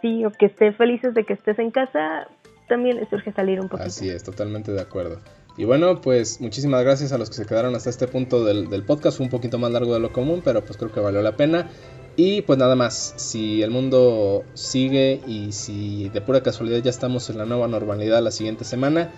[0.00, 2.28] sí, o que esté felices de que estés en casa,
[2.68, 3.88] también les surge salir un poquito.
[3.88, 5.20] Así es, totalmente de acuerdo.
[5.56, 8.82] Y bueno, pues muchísimas gracias a los que se quedaron hasta este punto del, del,
[8.82, 9.16] podcast.
[9.16, 11.68] Fue un poquito más largo de lo común, pero pues creo que valió la pena.
[12.16, 17.28] Y pues nada más, si el mundo sigue y si de pura casualidad ya estamos
[17.28, 19.10] en la nueva normalidad la siguiente semana,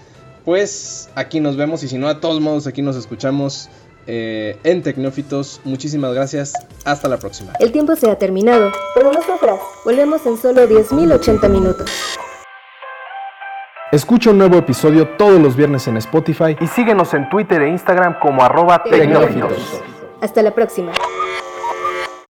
[0.45, 3.69] pues aquí nos vemos y si no, a todos modos aquí nos escuchamos
[4.11, 5.61] eh, en Tecnófitos.
[5.65, 6.55] Muchísimas gracias.
[6.85, 7.53] Hasta la próxima.
[7.61, 9.61] El tiempo se ha terminado, pero no sufras.
[9.85, 11.91] Volvemos en solo 10.080 minutos.
[13.93, 18.19] Escucha un nuevo episodio todos los viernes en Spotify y síguenos en Twitter e Instagram
[18.21, 19.83] como arroba Tecnófitos.
[20.21, 20.93] Hasta la próxima.